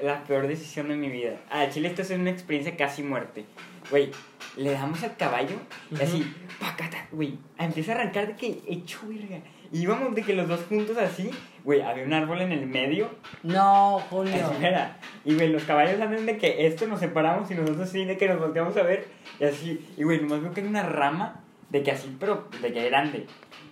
[0.04, 1.40] la peor decisión de mi vida.
[1.50, 3.46] A Chile esta es una experiencia casi muerte.
[3.90, 4.12] Güey,
[4.58, 5.56] le damos al caballo
[5.92, 9.40] y así, pacata, güey, empieza a arrancar de que hecho verga.
[9.72, 11.32] Y íbamos de que los dos juntos así,
[11.64, 13.10] güey, había un árbol en el medio.
[13.44, 14.36] No, Julio.
[14.36, 15.00] Espera.
[15.26, 18.28] Y güey, los caballos andan de que esto nos separamos y nosotros así de que
[18.28, 19.08] nos volteamos a ver
[19.40, 19.86] y así.
[19.98, 23.26] Y güey, nomás veo que hay una rama de que así, pero de que grande.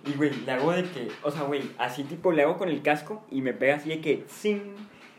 [0.05, 2.81] Y güey, le hago de que, o sea, güey, así tipo le hago con el
[2.81, 4.75] casco y me pega así de que, ¡zing!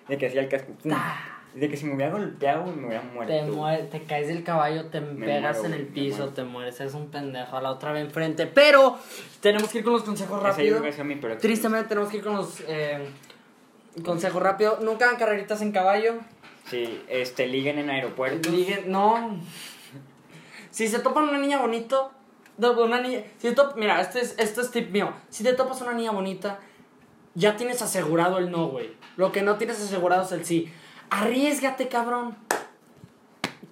[0.08, 0.92] De que hacía el casco, ¡pum!
[1.56, 3.32] De que si me hubiera golpeado, me hubiera muerto.
[3.32, 6.92] Te, mueres, te caes del caballo, te pegas muero, en el piso, te mueres, eres
[6.94, 8.46] un pendejo a la otra vez enfrente.
[8.46, 8.98] Pero
[9.40, 10.78] tenemos que ir con los consejos rápidos.
[10.78, 13.08] es Tristemente tenemos que ir con los eh,
[14.04, 14.80] consejos rápidos.
[14.82, 16.14] Nunca hagan carreritas en caballo.
[16.66, 18.52] Sí, este, liguen en aeropuertos.
[18.52, 19.40] Liguen- no.
[20.70, 22.10] Si se topan una niña bonito,
[22.58, 25.12] no, una niña, si te top- mira, este es, este es tip mío.
[25.30, 26.58] Si te topas una niña bonita,
[27.34, 28.90] ya tienes asegurado el no, güey.
[29.16, 30.70] Lo que no tienes asegurado es el sí.
[31.10, 32.36] Arriesgate, cabrón.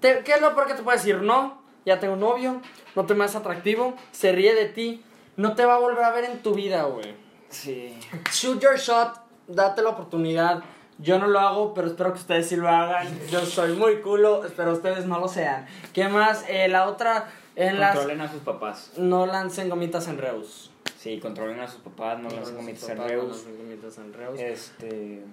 [0.00, 1.22] Te- ¿Qué es lo peor que te puede decir?
[1.22, 2.60] No, ya tengo un novio,
[2.94, 5.02] no te me haces atractivo, se ríe de ti,
[5.36, 7.14] no te va a volver a ver en tu vida, güey.
[7.48, 7.98] Sí.
[8.32, 10.62] Shoot your shot, date la oportunidad.
[10.98, 13.08] Yo no lo hago, pero espero que ustedes sí lo hagan.
[13.28, 15.66] Yo soy muy culo, espero ustedes no lo sean.
[15.92, 16.44] ¿Qué más?
[16.48, 17.94] Eh, la otra, en las...
[17.96, 18.92] Controlen a sus papás.
[18.96, 20.70] No lancen gomitas en Reus.
[20.98, 23.36] Sí, controlen a sus papás, no las Sus comites en papás no Reus.
[23.36, 24.40] lancen gomitas en Reus.
[24.40, 25.24] Este.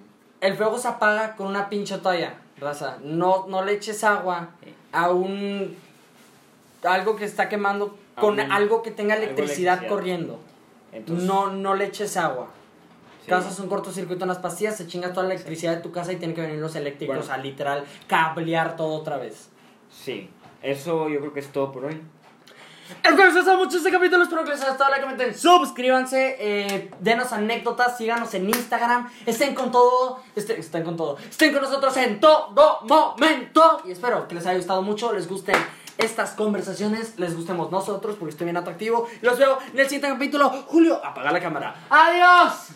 [0.42, 2.98] El fuego se apaga con una pinche toalla, raza.
[3.02, 4.50] No, no le eches agua
[4.92, 5.74] a un...
[6.82, 9.88] Algo que está quemando con un- algo que tenga electricidad, electricidad.
[9.88, 10.40] corriendo.
[10.92, 12.48] Entonces, No, no le eches agua.
[13.24, 13.30] sí.
[13.30, 16.16] Causas un cortocircuito en las pastillas, se chinga toda la electricidad de tu casa y
[16.16, 17.32] tienen que venir los eléctricos Bueno.
[17.32, 19.48] a literal cablear todo otra vez.
[19.90, 20.28] Sí,
[20.60, 22.02] eso yo creo que es todo por hoy.
[22.90, 26.36] Espero que les haya mucho este capítulo, espero que les haya gustado, like, comenten, suscríbanse,
[26.38, 31.62] eh, denos anécdotas, síganos en Instagram, estén con todo, este- estén con todo, estén con
[31.62, 33.80] nosotros en todo momento.
[33.84, 35.56] Y espero que les haya gustado mucho, les gusten
[35.98, 39.06] estas conversaciones, les gustemos nosotros porque estoy bien atractivo.
[39.20, 40.50] Y los veo en el siguiente capítulo.
[40.66, 41.74] Julio, apaga la cámara.
[41.88, 42.72] ¡Adiós!